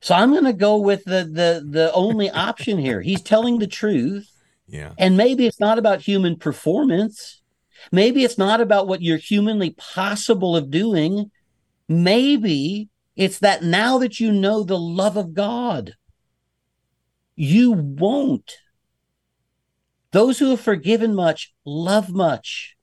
[0.00, 3.00] So I'm going to go with the the the only option here.
[3.00, 4.28] He's telling the truth.
[4.66, 4.92] Yeah.
[4.98, 7.42] And maybe it's not about human performance.
[7.92, 11.30] Maybe it's not about what you're humanly possible of doing.
[11.88, 15.94] Maybe it's that now that you know the love of God,
[17.34, 18.58] you won't.
[20.12, 22.76] Those who have forgiven much love much.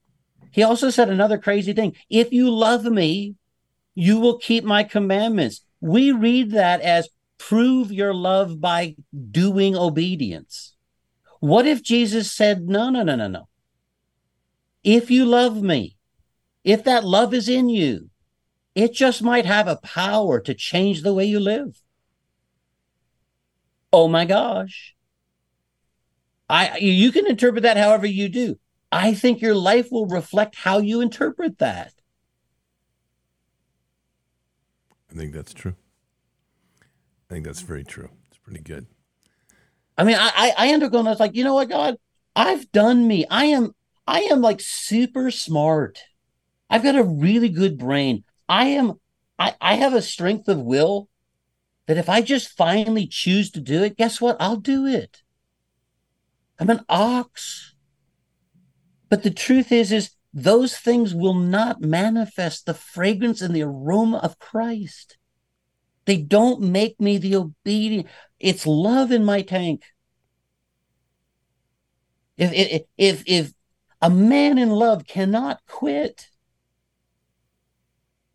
[0.52, 1.96] He also said another crazy thing.
[2.10, 3.36] If you love me,
[3.94, 5.62] you will keep my commandments.
[5.82, 8.96] We read that as prove your love by
[9.32, 10.76] doing obedience.
[11.40, 13.48] What if Jesus said, no, no, no, no, no.
[14.84, 15.98] If you love me,
[16.64, 18.10] if that love is in you,
[18.76, 21.82] it just might have a power to change the way you live.
[23.92, 24.94] Oh my gosh.
[26.50, 28.60] I you can interpret that however you do.
[28.92, 31.94] I think your life will reflect how you interpret that.
[35.10, 35.76] I think that's true.
[37.30, 38.10] I think that's very true.
[38.30, 38.86] It's pretty good.
[39.98, 41.96] I mean, I I end up going, I was like, you know what, God,
[42.36, 43.26] I've done me.
[43.30, 43.74] I am
[44.06, 46.00] I am like super smart.
[46.70, 48.24] I've got a really good brain.
[48.48, 49.00] I am
[49.38, 51.10] I, I have a strength of will
[51.88, 54.38] that if I just finally choose to do it, guess what?
[54.40, 55.22] I'll do it.
[56.60, 57.76] I'm an ox.
[59.10, 64.18] But the truth is, is those things will not manifest the fragrance and the aroma
[64.18, 65.18] of Christ.
[66.06, 68.08] They don't make me the obedient.
[68.40, 69.84] It's love in my tank.
[72.38, 73.54] If if if, if
[74.02, 76.28] a man in love cannot quit,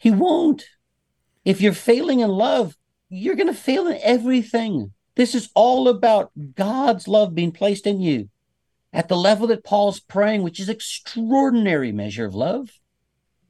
[0.01, 0.65] he won't.
[1.45, 2.75] If you're failing in love,
[3.11, 4.93] you're going to fail in everything.
[5.15, 8.31] This is all about God's love being placed in you
[8.93, 12.71] at the level that Paul's praying, which is extraordinary measure of love.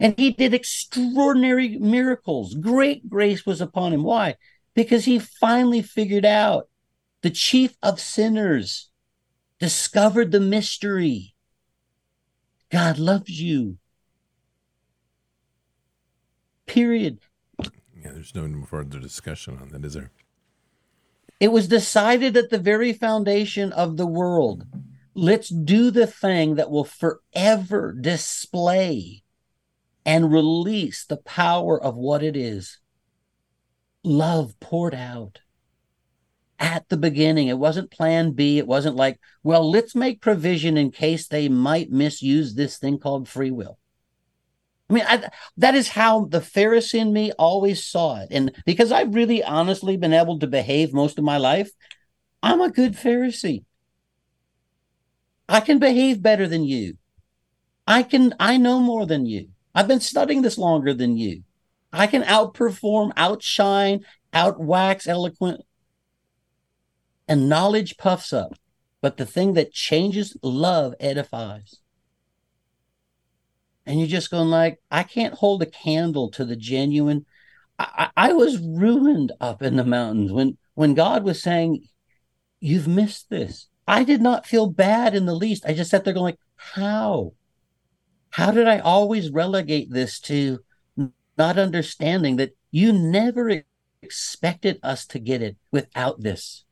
[0.00, 2.54] And he did extraordinary miracles.
[2.54, 4.02] Great grace was upon him.
[4.02, 4.34] Why?
[4.74, 6.68] Because he finally figured out
[7.22, 8.90] the chief of sinners
[9.60, 11.36] discovered the mystery.
[12.70, 13.76] God loves you.
[16.70, 17.18] Period.
[17.60, 20.12] Yeah, there's no further discussion on that, is there?
[21.40, 24.66] It was decided at the very foundation of the world.
[25.12, 29.24] Let's do the thing that will forever display
[30.06, 32.78] and release the power of what it is.
[34.04, 35.40] Love poured out
[36.60, 37.48] at the beginning.
[37.48, 38.58] It wasn't plan B.
[38.58, 43.28] It wasn't like, well, let's make provision in case they might misuse this thing called
[43.28, 43.76] free will.
[44.90, 48.28] I mean, I, that is how the Pharisee in me always saw it.
[48.32, 51.70] And because I've really honestly been able to behave most of my life,
[52.42, 53.64] I'm a good Pharisee.
[55.48, 56.96] I can behave better than you.
[57.86, 59.50] I can, I know more than you.
[59.74, 61.44] I've been studying this longer than you.
[61.92, 65.62] I can outperform, outshine, outwax eloquent.
[67.28, 68.54] And knowledge puffs up.
[69.00, 71.80] But the thing that changes love edifies
[73.86, 77.24] and you're just going like i can't hold a candle to the genuine
[77.78, 81.82] I, I, was ruined up in the mountains when when god was saying
[82.60, 83.68] you've missed this.
[83.88, 85.64] I did not feel bad in the least.
[85.66, 87.32] I just sat there going how?
[88.30, 90.60] How did i always relegate this to
[91.36, 93.62] not understanding that you never
[94.02, 96.64] expected us to get it without this?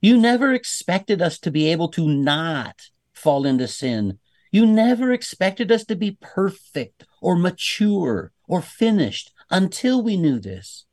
[0.00, 2.76] You never expected us to be able to not
[3.12, 4.20] fall into sin
[4.50, 10.84] you never expected us to be perfect or mature or finished until we knew this.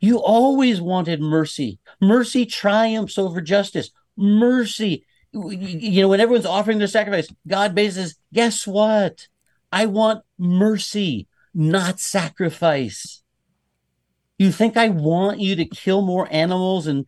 [0.00, 1.78] You always wanted mercy.
[2.00, 3.90] Mercy triumphs over justice.
[4.16, 9.28] Mercy, you know, when everyone's offering their sacrifice, God bases, guess what?
[9.70, 13.22] I want mercy, not sacrifice.
[14.38, 17.04] You think I want you to kill more animals and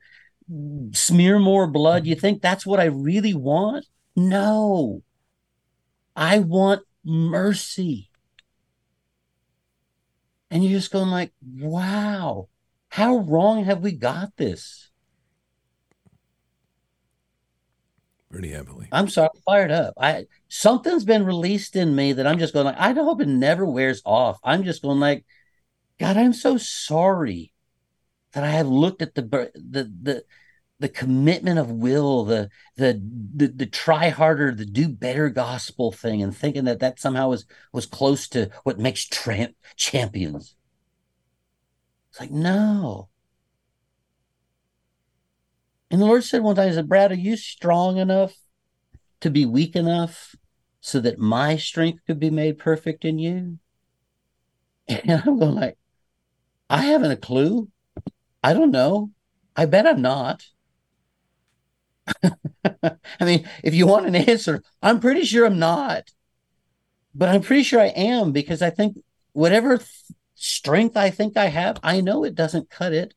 [0.94, 2.06] smear more blood?
[2.06, 3.86] You think that's what I really want?
[4.14, 5.02] No.
[6.14, 8.10] I want mercy.
[10.50, 12.48] And you're just going like, wow,
[12.90, 14.90] how wrong have we got this?
[18.30, 18.88] Pretty heavily.
[18.92, 19.94] I'm sorry, fired up.
[19.98, 23.64] I something's been released in me that I'm just going like, I hope it never
[23.64, 24.38] wears off.
[24.42, 25.24] I'm just going like,
[25.98, 27.52] God, I'm so sorry
[28.32, 29.22] that I have looked at the
[29.54, 30.24] the the
[30.82, 33.00] the commitment of will, the the
[33.34, 37.46] the, the try harder, the do better gospel thing, and thinking that that somehow was
[37.72, 40.56] was close to what makes tra- champions.
[42.10, 43.08] It's like no.
[45.88, 48.34] And the Lord said one time, He said, Brad, are you strong enough
[49.20, 50.34] to be weak enough
[50.80, 53.58] so that my strength could be made perfect in you?
[54.88, 55.78] And I'm going like,
[56.68, 57.68] I haven't a clue.
[58.42, 59.12] I don't know.
[59.54, 60.44] I bet I'm not.
[62.82, 66.10] I mean, if you want an answer, I'm pretty sure I'm not.
[67.14, 68.98] But I'm pretty sure I am because I think
[69.32, 69.88] whatever th-
[70.34, 73.14] strength I think I have, I know it doesn't cut it.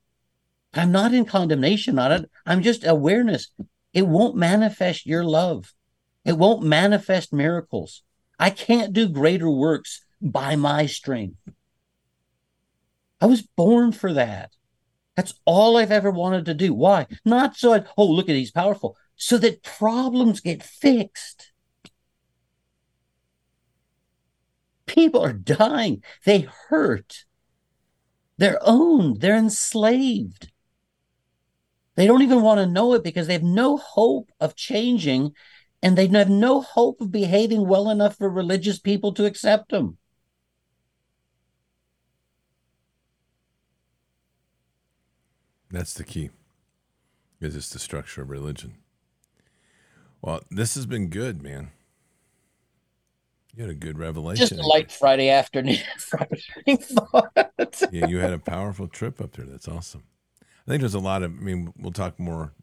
[0.73, 2.29] I'm not in condemnation on it.
[2.45, 3.49] I'm just awareness.
[3.93, 5.73] It won't manifest your love.
[6.25, 8.03] It won't manifest miracles.
[8.37, 11.37] I can't do greater works by my strength.
[13.21, 14.51] I was born for that.
[15.15, 16.73] That's all I've ever wanted to do.
[16.73, 17.07] Why?
[17.23, 21.51] Not so I, oh, look at he's powerful, so that problems get fixed.
[24.85, 26.03] People are dying.
[26.25, 27.25] They hurt.
[28.37, 29.21] They're owned.
[29.21, 30.51] They're enslaved.
[31.95, 35.31] They don't even want to know it because they have no hope of changing
[35.81, 39.97] and they have no hope of behaving well enough for religious people to accept them.
[45.75, 46.29] That's the key.
[47.41, 48.75] Is it's the structure of religion.
[50.21, 51.71] Well, this has been good, man.
[53.53, 54.47] You had a good revelation.
[54.47, 55.79] Just a light Friday afternoon.
[55.97, 56.41] Friday
[57.91, 59.45] yeah, you had a powerful trip up there.
[59.45, 60.03] That's awesome.
[60.41, 61.31] I think there's a lot of.
[61.31, 62.53] I mean, we'll talk more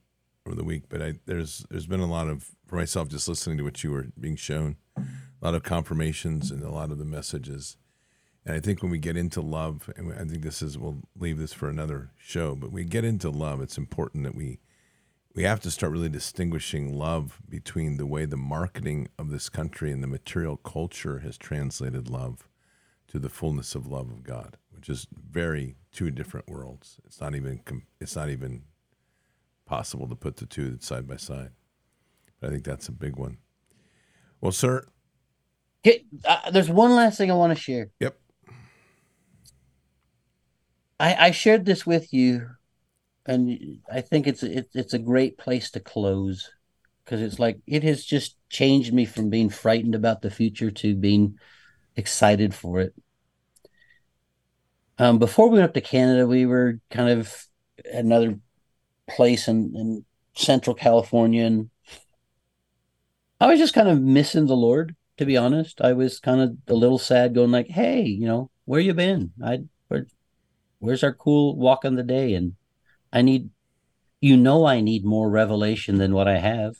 [0.47, 3.59] over the week, but I there's there's been a lot of for myself just listening
[3.59, 5.03] to what you were being shown, a
[5.43, 7.77] lot of confirmations and a lot of the messages
[8.45, 11.39] and I think when we get into love, and I think this is we'll leave
[11.39, 14.59] this for another show, but we get into love, it's important that we
[15.35, 19.91] we have to start really distinguishing love between the way the marketing of this country
[19.91, 22.49] and the material culture has translated love
[23.09, 26.99] to the fullness of love of God, which is very two different worlds.
[27.07, 27.61] It's not even
[28.01, 28.63] it's not even
[29.67, 31.51] possible to put the two side by side.
[32.41, 33.39] But I think that's a big one.
[34.41, 34.87] Well, sir.
[35.87, 37.91] Okay, uh, there's one last thing I want to share.
[38.01, 38.19] Yep.
[41.03, 42.49] I, I shared this with you,
[43.27, 46.53] and I think it's it, it's a great place to close
[47.05, 50.95] because it's like it has just changed me from being frightened about the future to
[50.95, 51.41] being
[51.97, 52.95] excited for it.
[54.97, 57.47] Um, before we went up to Canada, we were kind of
[57.85, 58.39] at another
[59.11, 60.05] place in, in
[60.35, 61.69] Central California, and
[63.41, 64.95] I was just kind of missing the Lord.
[65.19, 68.51] To be honest, I was kind of a little sad, going like, "Hey, you know,
[68.67, 69.33] where you been?
[69.45, 69.65] I
[70.83, 72.35] where's our cool walk on the day?
[72.35, 72.55] And
[73.13, 73.51] I need,
[74.21, 76.75] you know, I need more revelation than what I have.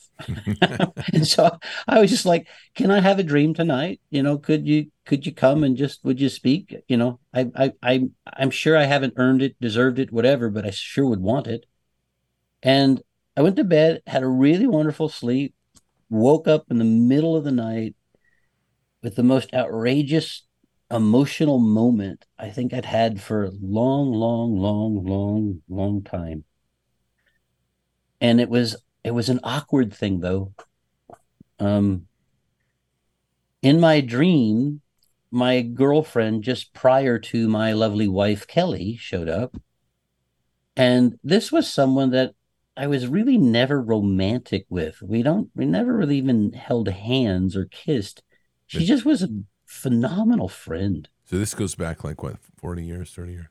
[1.13, 1.57] and so
[1.87, 4.01] I was just like, can I have a dream tonight?
[4.09, 6.75] You know, could you, could you come and just, would you speak?
[6.89, 10.65] You know, I, I, I, I'm sure I haven't earned it, deserved it, whatever, but
[10.65, 11.65] I sure would want it.
[12.61, 13.01] And
[13.37, 15.55] I went to bed, had a really wonderful sleep,
[16.09, 17.95] woke up in the middle of the night
[19.01, 20.43] with the most outrageous
[20.93, 26.43] emotional moment I think I'd had for a long, long, long, long, long time.
[28.21, 30.53] And it was it was an awkward thing though.
[31.59, 32.07] Um
[33.61, 34.81] in my dream,
[35.31, 39.55] my girlfriend just prior to my lovely wife Kelly showed up.
[40.75, 42.35] And this was someone that
[42.75, 45.01] I was really never romantic with.
[45.01, 48.23] We don't we never really even held hands or kissed.
[48.67, 49.29] She just was a
[49.73, 51.09] phenomenal friend.
[51.25, 53.47] So this goes back like what, 40 years, 30 years?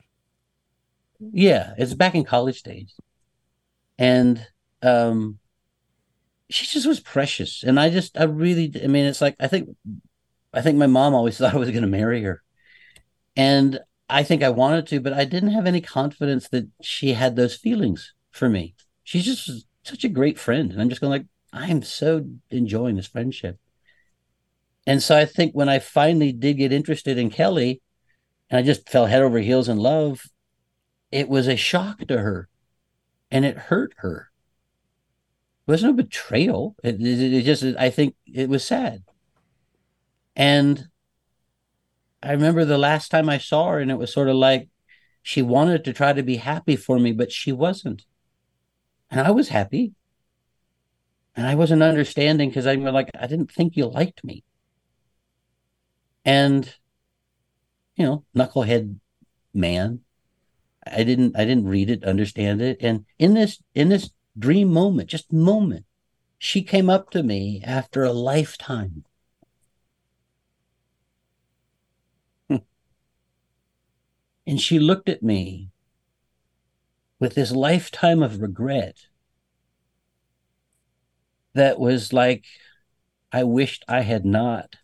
[1.19, 2.95] Yeah, it's back in college days.
[3.99, 4.47] And
[4.83, 5.39] um
[6.49, 7.63] she just was precious.
[7.63, 9.69] And I just I really I mean it's like I think
[10.55, 12.43] I think my mom always thought I was going to marry her.
[13.37, 17.35] And I think I wanted to, but I didn't have any confidence that she had
[17.35, 18.75] those feelings for me.
[19.05, 20.71] She's just such a great friend.
[20.71, 23.59] And I'm just going like, I'm so enjoying this friendship.
[24.87, 27.81] And so I think when I finally did get interested in Kelly,
[28.51, 30.25] and I just fell head over heels in love,
[31.13, 32.49] it was a shock to her.
[33.31, 34.31] and it hurt her.
[35.67, 36.77] It wasn't a betrayal.
[36.85, 39.03] It, it, it just, I think it was sad.
[40.37, 40.89] And
[42.23, 44.69] I remember the last time I saw her, and it was sort of like
[45.23, 48.05] she wanted to try to be happy for me, but she wasn't.
[49.13, 49.95] And I was happy.
[51.37, 54.45] And I wasn't understanding because I'm like, I didn't think you liked me.
[56.25, 56.75] And,
[57.97, 58.99] you know, knucklehead
[59.53, 60.01] man.
[60.87, 62.79] I didn't I didn't read it, understand it.
[62.81, 65.85] And in this in this dream moment, just moment,
[66.39, 69.05] she came up to me after a lifetime.
[72.51, 72.61] and
[74.61, 75.71] she looked at me
[77.21, 79.07] with this lifetime of regret
[81.55, 82.45] that was like,
[83.31, 84.77] I wished I had not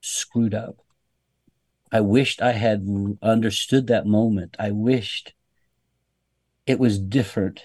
[0.00, 0.81] screwed up.
[1.92, 2.86] I wished I had
[3.20, 4.56] understood that moment.
[4.58, 5.34] I wished
[6.66, 7.62] it was different.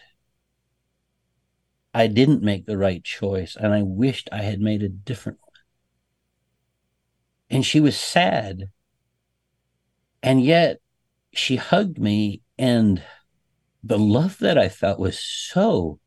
[1.93, 5.63] I didn't make the right choice, and I wished I had made a different one.
[7.49, 8.65] And she was sad.
[10.21, 10.81] And yet
[11.31, 13.01] she hugged me, and
[13.81, 15.99] the love that I felt was so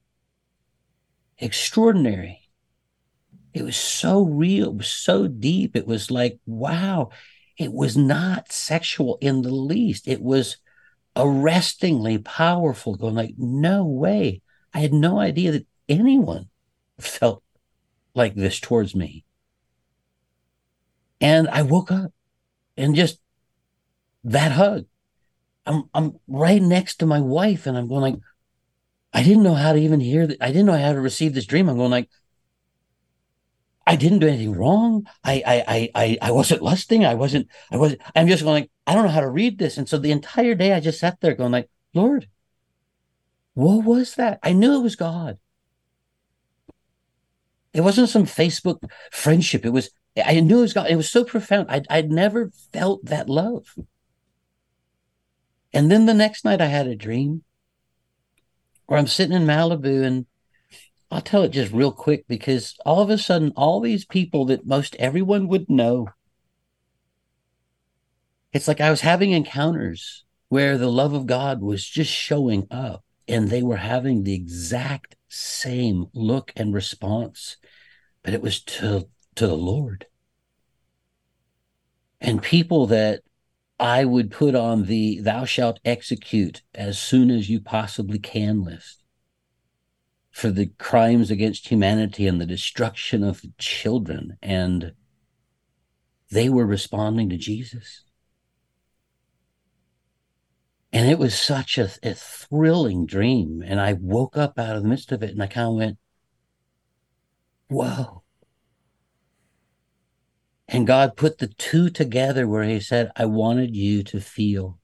[1.38, 2.50] extraordinary.
[3.54, 5.74] It was so real, it was so deep.
[5.74, 7.10] It was like, wow,
[7.60, 10.08] it was not sexual in the least.
[10.08, 10.56] It was
[11.14, 14.40] arrestingly powerful, going like, no way.
[14.72, 16.48] I had no idea that anyone
[16.98, 17.42] felt
[18.14, 19.26] like this towards me.
[21.20, 22.14] And I woke up
[22.78, 23.20] and just
[24.24, 24.86] that hug.
[25.66, 28.20] I'm I'm right next to my wife, and I'm going like,
[29.12, 30.38] I didn't know how to even hear that.
[30.40, 31.68] I didn't know how to receive this dream.
[31.68, 32.08] I'm going like,
[33.86, 35.06] I didn't do anything wrong.
[35.24, 37.04] I I I I wasn't lusting.
[37.04, 37.48] I wasn't.
[37.70, 38.02] I wasn't.
[38.14, 39.78] I'm just going like, I don't know how to read this.
[39.78, 42.28] And so the entire day, I just sat there going like, Lord,
[43.54, 44.38] what was that?
[44.42, 45.38] I knew it was God.
[47.72, 48.78] It wasn't some Facebook
[49.10, 49.64] friendship.
[49.64, 49.90] It was.
[50.22, 50.90] I knew it was God.
[50.90, 51.70] It was so profound.
[51.70, 53.74] I I'd never felt that love.
[55.72, 57.44] And then the next night I had a dream
[58.86, 60.26] where I'm sitting in Malibu and
[61.10, 64.66] I'll tell it just real quick because all of a sudden, all these people that
[64.66, 66.08] most everyone would know,
[68.52, 73.04] it's like I was having encounters where the love of God was just showing up
[73.26, 77.56] and they were having the exact same look and response,
[78.22, 80.06] but it was to, to the Lord.
[82.20, 83.22] And people that
[83.80, 88.99] I would put on the thou shalt execute as soon as you possibly can list
[90.40, 94.38] for the crimes against humanity and the destruction of children.
[94.42, 94.92] And
[96.30, 98.04] they were responding to Jesus.
[100.92, 103.62] And it was such a, a thrilling dream.
[103.64, 105.98] And I woke up out of the midst of it and I kind of went,
[107.68, 108.20] whoa
[110.72, 114.78] and God put the two together where He said, I wanted you to feel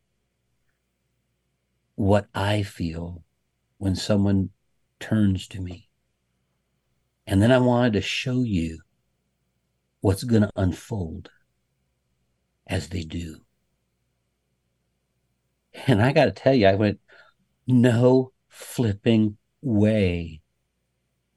[1.94, 3.22] what I feel
[3.78, 4.50] when someone
[5.00, 5.88] turns to me.
[7.26, 8.80] And then I wanted to show you
[10.00, 11.30] what's going to unfold
[12.66, 13.40] as they do.
[15.86, 17.00] And I got to tell you, I went,
[17.66, 20.40] no flipping way.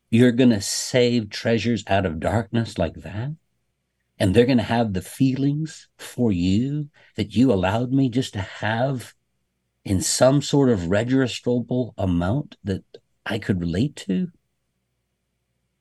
[0.09, 3.31] You're going to save treasures out of darkness like that?
[4.19, 8.41] and they're going to have the feelings for you that you allowed me just to
[8.41, 9.13] have
[9.85, 12.83] in some sort of registrable amount that
[13.29, 14.31] I could relate to.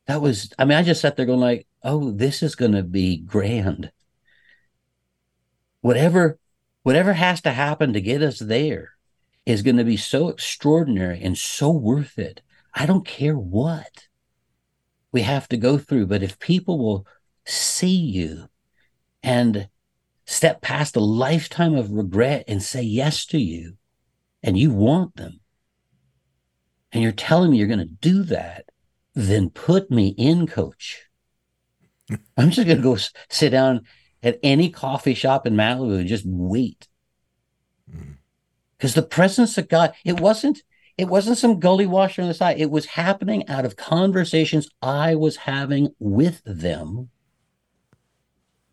[0.06, 2.82] That was, I mean, I just sat there going like, oh, this is going to
[2.82, 3.90] be grand.
[5.80, 6.38] Whatever,
[6.82, 8.92] whatever has to happen to get us there
[9.46, 12.42] is going to be so extraordinary and so worth it.
[12.74, 14.08] I don't care what
[15.10, 17.06] we have to go through, but if people will
[17.46, 18.48] see you
[19.22, 19.68] and
[20.26, 23.76] step past a lifetime of regret and say yes to you
[24.42, 25.40] and you want them
[26.92, 28.66] and you're telling me you're going to do that
[29.14, 31.04] then put me in coach
[32.36, 32.96] i'm just going to go
[33.28, 33.82] sit down
[34.22, 36.88] at any coffee shop in malibu and just wait
[38.76, 38.96] because mm.
[38.96, 40.62] the presence of god it wasn't
[40.96, 45.14] it wasn't some gully washer on the side it was happening out of conversations i
[45.14, 47.10] was having with them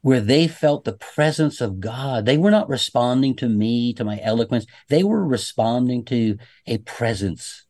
[0.05, 2.27] where they felt the presence of God.
[2.27, 4.67] They were not responding to me, to my eloquence.
[4.87, 6.37] They were responding to
[6.67, 7.64] a presence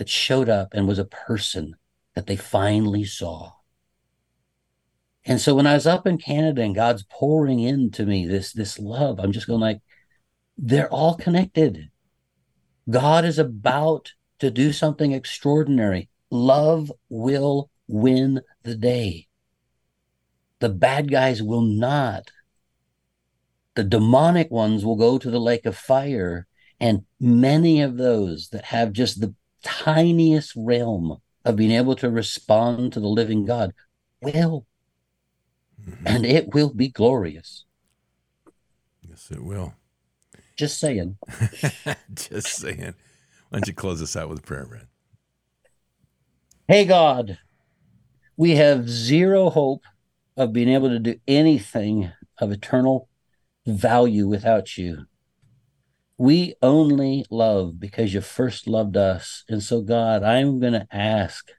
[0.00, 1.76] that showed up and was a person
[2.14, 3.52] that they finally saw.
[5.26, 8.78] And so when I was up in Canada and God's pouring into me this, this
[8.78, 9.82] love, I'm just going like,
[10.56, 11.90] they're all connected.
[12.88, 16.08] God is about to do something extraordinary.
[16.30, 19.28] Love will win the day.
[20.60, 22.30] The bad guys will not.
[23.74, 26.46] The demonic ones will go to the lake of fire.
[26.80, 32.92] And many of those that have just the tiniest realm of being able to respond
[32.92, 33.72] to the living God
[34.20, 34.66] will.
[35.80, 36.06] Mm-hmm.
[36.06, 37.64] And it will be glorious.
[39.02, 39.74] Yes, it will.
[40.56, 41.16] Just saying.
[42.14, 42.94] Just saying.
[43.48, 44.86] Why don't you close us out with prayer, Brad?
[46.68, 47.38] Hey, God,
[48.36, 49.82] we have zero hope
[50.36, 53.08] of being able to do anything of eternal
[53.66, 55.06] value without you.
[56.20, 59.42] We only love because you first loved us.
[59.48, 61.50] And so, God, I'm going to ask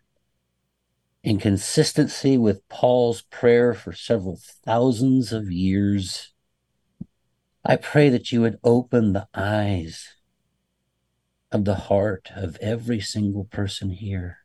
[1.24, 6.32] in consistency with Paul's prayer for several thousands of years.
[7.66, 10.10] I pray that you would open the eyes
[11.52, 14.38] of the heart of every single person here,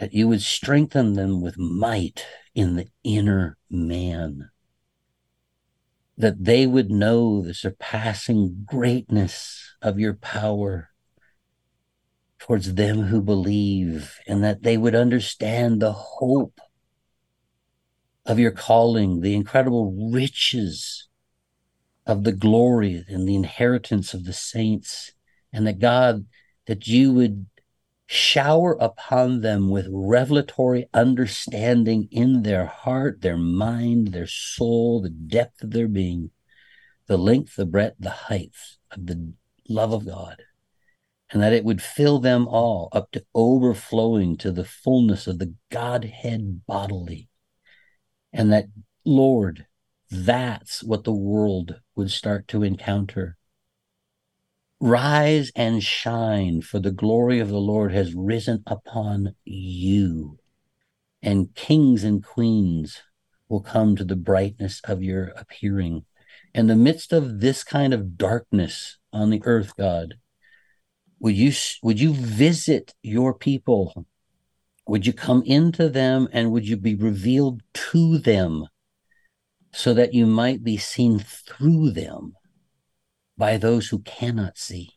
[0.00, 2.24] that you would strengthen them with might
[2.54, 4.48] in the inner man
[6.16, 10.90] that they would know the surpassing greatness of your power
[12.38, 16.60] towards them who believe, and that they would understand the hope
[18.26, 21.08] of your calling, the incredible riches
[22.06, 25.12] of the glory and the inheritance of the saints,
[25.52, 26.26] and that God,
[26.66, 27.46] that you would
[28.14, 35.62] shower upon them with revelatory understanding in their heart, their mind, their soul, the depth
[35.62, 36.30] of their being,
[37.06, 38.52] the length, the breadth, the height
[38.92, 39.32] of the
[39.68, 40.42] love of God,
[41.30, 45.54] and that it would fill them all up to overflowing to the fullness of the
[45.70, 47.28] Godhead bodily.
[48.32, 48.66] And that,
[49.04, 49.66] Lord,
[50.10, 53.36] that's what the world would start to encounter
[54.84, 60.36] Rise and shine, for the glory of the Lord has risen upon you.
[61.22, 63.00] And kings and queens
[63.48, 66.04] will come to the brightness of your appearing.
[66.54, 70.16] In the midst of this kind of darkness on the earth, God,
[71.18, 74.06] would you would you visit your people?
[74.86, 78.66] Would you come into them and would you be revealed to them
[79.72, 82.34] so that you might be seen through them?
[83.36, 84.90] By those who cannot see.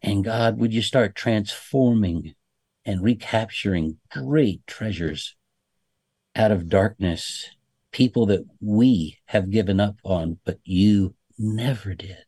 [0.00, 2.34] And God, would you start transforming
[2.84, 5.36] and recapturing great treasures
[6.34, 7.50] out of darkness,
[7.92, 12.24] people that we have given up on, but you never did.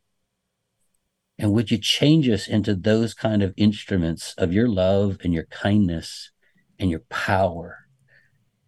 [1.39, 5.47] And would you change us into those kind of instruments of your love and your
[5.47, 6.31] kindness
[6.79, 7.89] and your power?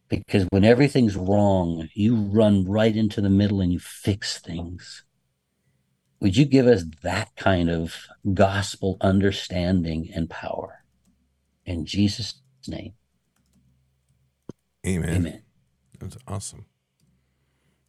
[0.09, 5.05] Because when everything's wrong, you run right into the middle and you fix things.
[6.20, 7.94] Would you give us that kind of
[8.32, 10.82] gospel understanding and power?
[11.64, 12.94] In Jesus' name.
[14.86, 15.14] Amen.
[15.16, 15.43] Amen.
[15.98, 16.66] That's awesome.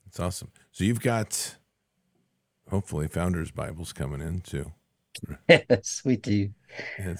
[0.05, 0.51] That's awesome.
[0.71, 1.55] So you've got
[2.69, 4.71] hopefully Founders Bibles coming in too.
[5.49, 6.49] Yes, we do.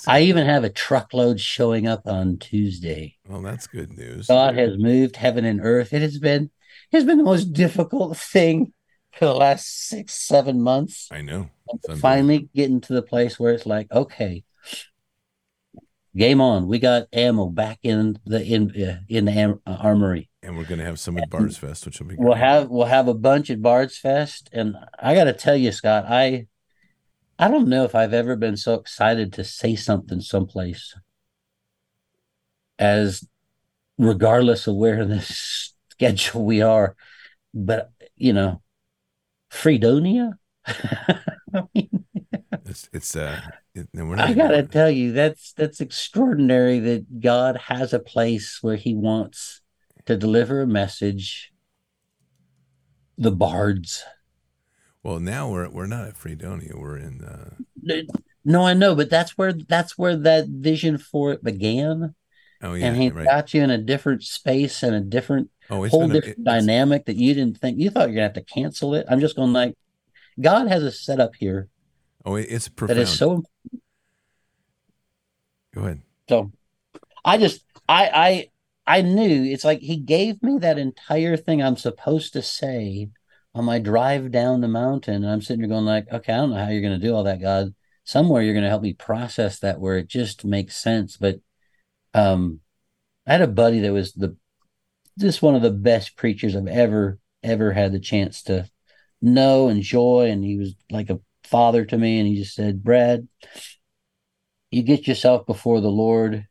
[0.05, 3.15] I even have a truckload showing up on Tuesday.
[3.27, 4.27] Well, that's good news.
[4.27, 5.93] God has moved heaven and earth.
[5.93, 6.51] It has been
[6.91, 8.71] it has been the most difficult thing
[9.17, 11.09] for the last six, seven months.
[11.11, 11.49] I know.
[11.99, 14.43] Finally getting to the place where it's like, okay,
[16.15, 16.67] game on.
[16.67, 20.65] We got ammo back in the in uh, in the am- uh, armory, and we're
[20.65, 22.15] gonna have some at Bards Fest, which will be.
[22.15, 22.25] Great.
[22.25, 25.71] We'll have we'll have a bunch at Bards Fest, and I got to tell you,
[25.71, 26.47] Scott, I
[27.39, 30.95] I don't know if I've ever been so excited to say something someplace
[32.79, 33.27] as
[33.97, 36.95] regardless of where in this schedule we are,
[37.53, 38.61] but you know,
[39.49, 40.37] Fredonia.
[40.67, 42.05] I mean,
[42.65, 43.41] it's it's uh.
[43.73, 48.95] It, I gotta tell you, that's that's extraordinary that God has a place where He
[48.95, 49.61] wants
[50.05, 51.51] to deliver a message.
[53.17, 54.03] The bards.
[55.03, 56.73] Well, now we're we're not at Fredonia.
[56.75, 57.23] We're in.
[57.23, 57.55] Uh...
[58.43, 62.15] No, I know, but that's where that's where that vision for it began.
[62.61, 63.25] Oh yeah, and he right.
[63.25, 67.15] got you in a different space and a different oh, whole different a, dynamic that
[67.15, 69.05] you didn't think you thought you're gonna have to cancel it.
[69.09, 69.75] I'm just going like,
[70.39, 71.69] God has a setup here.
[72.25, 72.99] Oh, it's profound.
[72.99, 73.43] That is so.
[75.73, 76.01] Go ahead.
[76.29, 76.51] So,
[77.23, 78.49] I just I
[78.87, 83.09] I I knew it's like He gave me that entire thing I'm supposed to say
[83.53, 86.51] on my drive down the mountain, and I'm sitting there going like, okay, I don't
[86.51, 87.73] know how you're gonna do all that, God.
[88.03, 91.39] Somewhere you're gonna help me process that where it just makes sense, but
[92.17, 92.59] um,
[93.25, 94.35] I had a buddy that was the
[95.19, 98.69] just one of the best preachers I've ever ever had the chance to
[99.21, 102.19] know and enjoy, and he was like a father to me.
[102.19, 103.27] And he just said, "Brad,
[104.71, 106.47] you get yourself before the Lord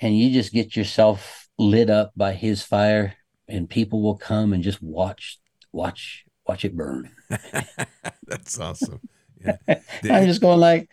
[0.00, 3.14] and you just get yourself lit up by his fire
[3.48, 5.38] and people will come and just watch
[5.72, 7.10] watch watch it burn.
[8.26, 9.00] That's awesome.
[9.44, 9.56] Yeah.
[9.68, 10.88] I'm just going like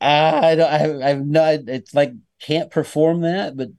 [0.00, 3.70] I don't I I've not it's like can't perform that, but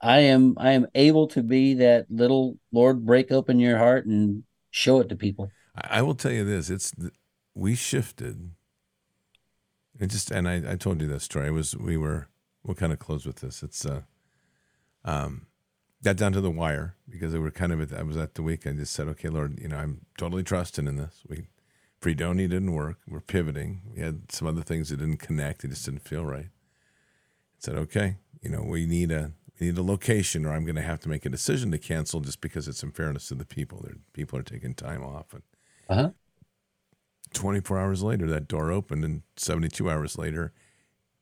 [0.00, 4.42] I am I am able to be that little Lord break open your heart and
[4.70, 5.50] show it to people.
[5.76, 6.92] I will tell you this: it's
[7.54, 8.50] we shifted.
[10.00, 11.48] It just and I, I told you that story.
[11.48, 12.28] It was we were
[12.64, 13.62] we'll kind of close with this.
[13.62, 14.02] It's uh
[15.04, 15.46] um
[16.02, 18.42] got down to the wire because they were kind of at, I was at the
[18.42, 18.66] week.
[18.66, 21.22] I just said, okay, Lord, you know, I'm totally trusting in this.
[21.28, 21.46] We
[22.00, 22.98] Fredonia didn't work.
[23.08, 23.82] We're pivoting.
[23.94, 25.64] We had some other things that didn't connect.
[25.64, 26.48] It just didn't feel right.
[27.62, 30.82] Said, okay, you know, we need a we need a location, or I'm going to
[30.82, 33.80] have to make a decision to cancel just because it's in fairness to the people.
[33.84, 35.42] They're, people are taking time off, and
[35.88, 36.10] Uh-huh.
[37.34, 40.52] 24 hours later, that door opened, and 72 hours later,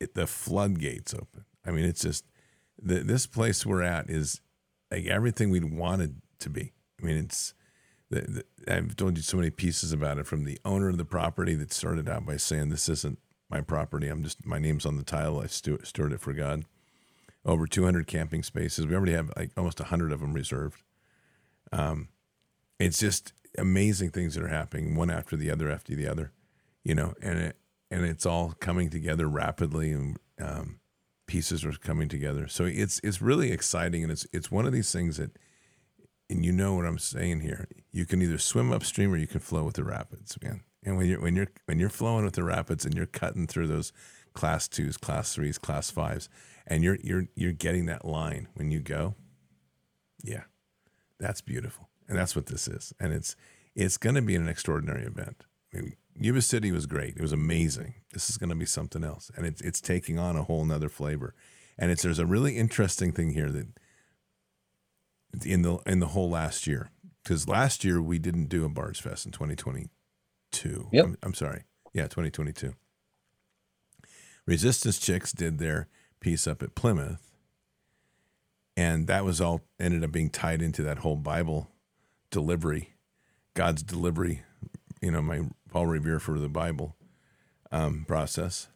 [0.00, 1.44] it, the floodgates open.
[1.66, 2.24] I mean, it's just
[2.82, 4.40] the, this place we're at is
[4.90, 6.72] like everything we'd wanted to be.
[7.00, 7.52] I mean, it's
[8.08, 11.04] the, the, I've told you so many pieces about it from the owner of the
[11.04, 13.18] property that started out by saying, "This isn't
[13.50, 14.08] my property.
[14.08, 15.40] I'm just my name's on the title.
[15.40, 16.64] I stored it for God."
[17.42, 18.86] Over 200 camping spaces.
[18.86, 20.82] We already have like almost 100 of them reserved.
[21.72, 22.08] Um,
[22.78, 26.32] it's just amazing things that are happening one after the other after the other
[26.84, 27.56] you know and it
[27.90, 30.78] and it's all coming together rapidly and um,
[31.26, 34.92] pieces are coming together so it's it's really exciting and it's it's one of these
[34.92, 35.36] things that
[36.28, 39.40] and you know what i'm saying here you can either swim upstream or you can
[39.40, 42.44] flow with the rapids man and when you're when you're when you're flowing with the
[42.44, 43.92] rapids and you're cutting through those
[44.32, 46.28] class twos class threes class fives
[46.66, 49.14] and you're you're you're getting that line when you go
[50.22, 50.44] yeah
[51.18, 52.92] that's beautiful and that's what this is.
[53.00, 53.36] And it's
[53.74, 55.44] it's going to be an extraordinary event.
[55.72, 57.94] I mean, Yuba City was great; it was amazing.
[58.12, 60.88] This is going to be something else, and it's it's taking on a whole nother
[60.90, 61.34] flavor.
[61.78, 63.68] And it's there's a really interesting thing here that
[65.46, 66.90] in the in the whole last year
[67.22, 69.32] because last year we didn't do a Bards Fest in
[70.52, 70.88] 2022.
[70.92, 71.04] Yep.
[71.04, 72.74] I'm, I'm sorry, yeah, 2022.
[74.46, 75.88] Resistance Chicks did their
[76.20, 77.30] piece up at Plymouth,
[78.76, 81.70] and that was all ended up being tied into that whole Bible
[82.30, 82.94] delivery,
[83.54, 84.42] God's delivery,
[85.00, 86.96] you know, my Paul Revere for the Bible
[87.70, 88.68] um, process.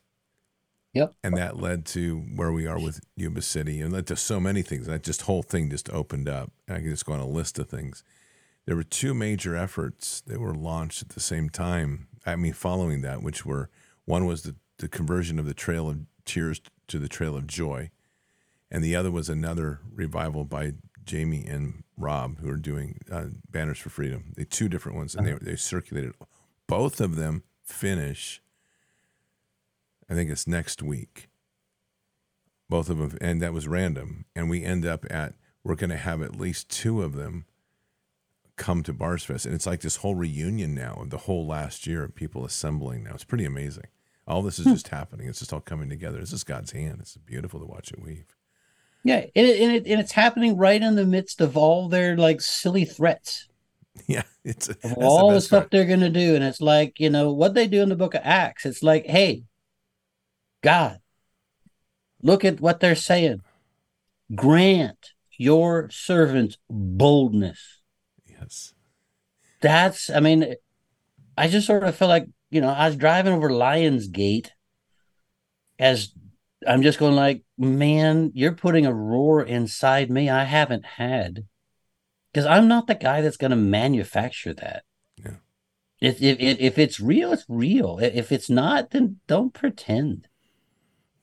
[0.92, 1.12] Yep.
[1.24, 4.62] And that led to where we are with Yuba City and led to so many
[4.62, 4.86] things.
[4.86, 6.52] That just whole thing just opened up.
[6.68, 8.05] I can just go on a list of things.
[8.66, 12.09] There were two major efforts that were launched at the same time.
[12.24, 13.69] I mean, following that, which were
[14.07, 17.91] one was the, the conversion of the Trail of Tears to the Trail of Joy,
[18.70, 20.73] and the other was another revival by
[21.05, 24.32] Jamie and Rob, who are doing uh, Banners for Freedom.
[24.36, 26.15] They two different ones, and they they circulated.
[26.66, 28.41] Both of them finish.
[30.09, 31.28] I think it's next week.
[32.69, 34.24] Both of them, and that was random.
[34.35, 37.47] And we end up at we're going to have at least two of them
[38.56, 41.86] come to Bards Fest, and it's like this whole reunion now of the whole last
[41.86, 43.05] year of people assembling.
[43.05, 43.86] Now it's pretty amazing.
[44.26, 44.72] All this is hmm.
[44.72, 45.28] just happening.
[45.28, 46.18] It's just all coming together.
[46.18, 46.98] This is God's hand.
[47.01, 48.35] It's beautiful to watch it weave.
[49.02, 52.16] Yeah, and, it, and, it, and it's happening right in the midst of all their
[52.16, 53.48] like silly threats
[54.06, 55.70] Yeah, it's all the best stuff part.
[55.70, 58.14] they're going to do, and it's like you know what they do in the Book
[58.14, 58.66] of Acts.
[58.66, 59.44] It's like, hey,
[60.62, 60.98] God,
[62.22, 63.40] look at what they're saying.
[64.35, 67.81] Grant your servants boldness.
[69.65, 70.57] That's, I mean,
[71.39, 74.53] I just sort of feel like you know I was driving over Lions Gate,
[75.78, 76.12] as
[76.69, 81.47] I'm just going like, man, you're putting a roar inside me I haven't had
[82.31, 84.82] because I'm not the guy that's going to manufacture that.
[85.16, 85.36] Yeah.
[85.99, 87.99] If, if if if it's real, it's real.
[88.03, 90.28] If it's not, then don't pretend.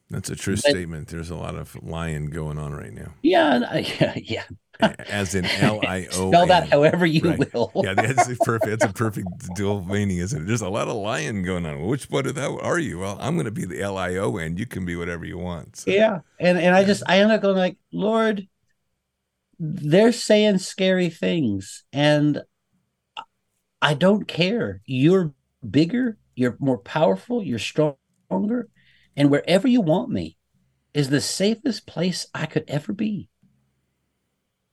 [0.10, 1.10] That's a true But- statement.
[1.10, 3.14] There's a lot of lying going on right now.
[3.22, 4.44] Yeah, yeah, yeah.
[4.80, 6.30] As in L I O.
[6.30, 7.54] Spell that however you Right.
[7.54, 7.72] will.
[7.84, 8.66] Yeah, that's a perfect.
[8.72, 10.46] That's a perfect dual meaning, isn't it?
[10.46, 11.86] There's a lot of lion going on.
[11.86, 13.00] Which part of that are you?
[13.00, 14.58] Well, I'm going to be the L I O L I O N.
[14.58, 15.78] You can be whatever you want.
[15.78, 16.20] So, Yeah.
[16.40, 18.48] And and I just I end up going like, Lord,
[19.60, 22.42] they're saying scary things and
[23.82, 24.82] I don't care.
[24.86, 25.34] You're
[25.68, 28.70] bigger, you're more powerful, you're stronger,
[29.16, 30.38] and wherever you want me
[30.94, 33.30] is the safest place I could ever be.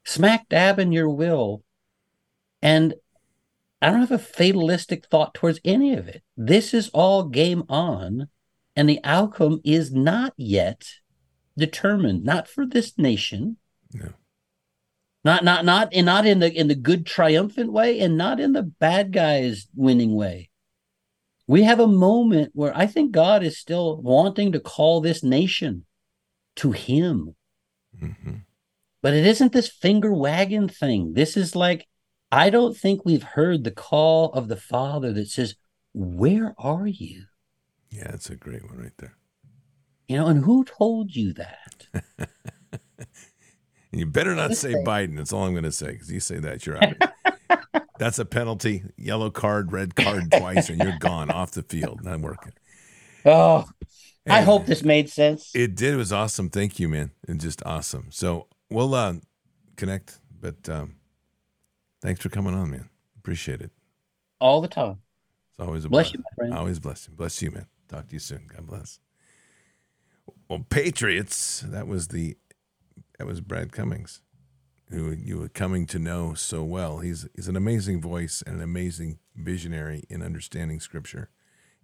[0.09, 1.63] Smack dab in your will.
[2.63, 2.95] And
[3.83, 6.23] I don't have a fatalistic thought towards any of it.
[6.35, 8.29] This is all game on,
[8.75, 10.87] and the outcome is not yet
[11.59, 12.25] determined.
[12.25, 13.59] Not for this nation.
[13.93, 14.15] No.
[15.25, 18.55] Not not not and not in the in the good triumphant way, and not in
[18.55, 20.49] the bad guys winning way.
[21.47, 25.85] We have a moment where I think God is still wanting to call this nation
[26.57, 27.37] to Him.
[27.99, 28.37] hmm
[29.03, 31.15] But it isn't this finger wagging thing.
[31.15, 31.87] This is like,
[32.33, 35.55] I don't think we've heard the call of the Father that says,
[35.95, 37.25] Where are you?
[37.91, 39.17] Yeah, it's a great one right there.
[40.09, 41.87] You know, and who told you that?
[41.93, 43.07] And
[43.93, 45.17] you better not say Biden.
[45.17, 45.93] That's all I'm going to say.
[45.93, 47.83] Because you say that, you're out.
[47.99, 48.85] That's a penalty.
[48.97, 52.05] Yellow card, red card twice, and you're gone off the field.
[52.05, 52.53] Not working.
[53.25, 53.67] Oh,
[54.29, 55.51] I hope this made sense.
[55.55, 55.95] it did.
[55.95, 56.49] It was awesome.
[56.49, 57.11] Thank you, man.
[57.27, 58.07] And just awesome.
[58.11, 59.15] So we'll uh,
[59.77, 60.19] connect.
[60.41, 60.97] But um,
[62.01, 62.89] thanks for coming on, man.
[63.19, 63.71] Appreciate it.
[64.41, 64.99] All the time.
[65.51, 66.21] It's always a Bless blessing.
[66.21, 66.55] you, my friend.
[66.59, 67.15] Always blessing.
[67.17, 67.67] Bless you, man.
[67.89, 68.49] Talk to you soon.
[68.55, 69.01] God bless.
[70.49, 71.65] Well, Patriots.
[71.67, 72.37] That was the.
[73.19, 74.23] That was Brad Cummings,
[74.91, 76.99] who you were coming to know so well.
[77.01, 81.29] He's he's an amazing voice and an amazing visionary in understanding Scripture,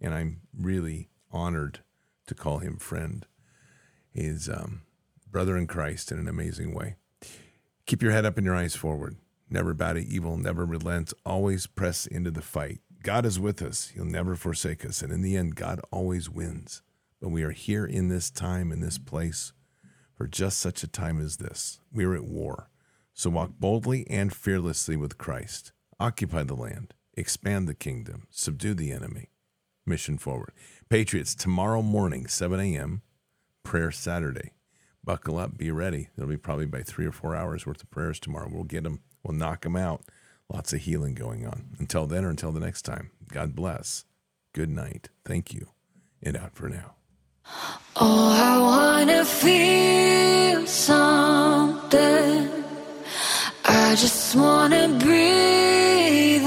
[0.01, 1.81] and I'm really honored
[2.29, 3.27] to call him friend.
[4.13, 4.83] He's um,
[5.35, 6.95] brother in Christ in an amazing way.
[7.87, 9.17] Keep your head up and your eyes forward.
[9.51, 12.79] Never bow to evil, never relent, always press into the fight.
[13.03, 13.89] God is with us.
[13.89, 15.03] He'll never forsake us.
[15.03, 16.83] And in the end, God always wins.
[17.21, 19.53] But we are here in this time, in this place,
[20.17, 21.81] for just such a time as this.
[21.93, 22.71] We are at war.
[23.13, 25.73] So walk boldly and fearlessly with Christ.
[25.99, 29.31] Occupy the land, expand the kingdom, subdue the enemy.
[29.85, 30.53] Mission forward.
[30.89, 33.03] Patriots, tomorrow morning, 7 a.m.,
[33.65, 34.54] prayer Saturday.
[35.05, 36.09] Buckle up, be ready.
[36.17, 38.49] There'll be probably by three or four hours worth of prayers tomorrow.
[38.51, 40.03] We'll get them, we'll knock them out.
[40.53, 41.77] Lots of healing going on.
[41.79, 44.05] Until then or until the next time, God bless.
[44.55, 45.09] Good night.
[45.25, 45.69] Thank you.
[46.23, 46.95] And out for now.
[47.97, 52.51] Oh, I wanna feel something.
[53.65, 56.44] I just wanna breathe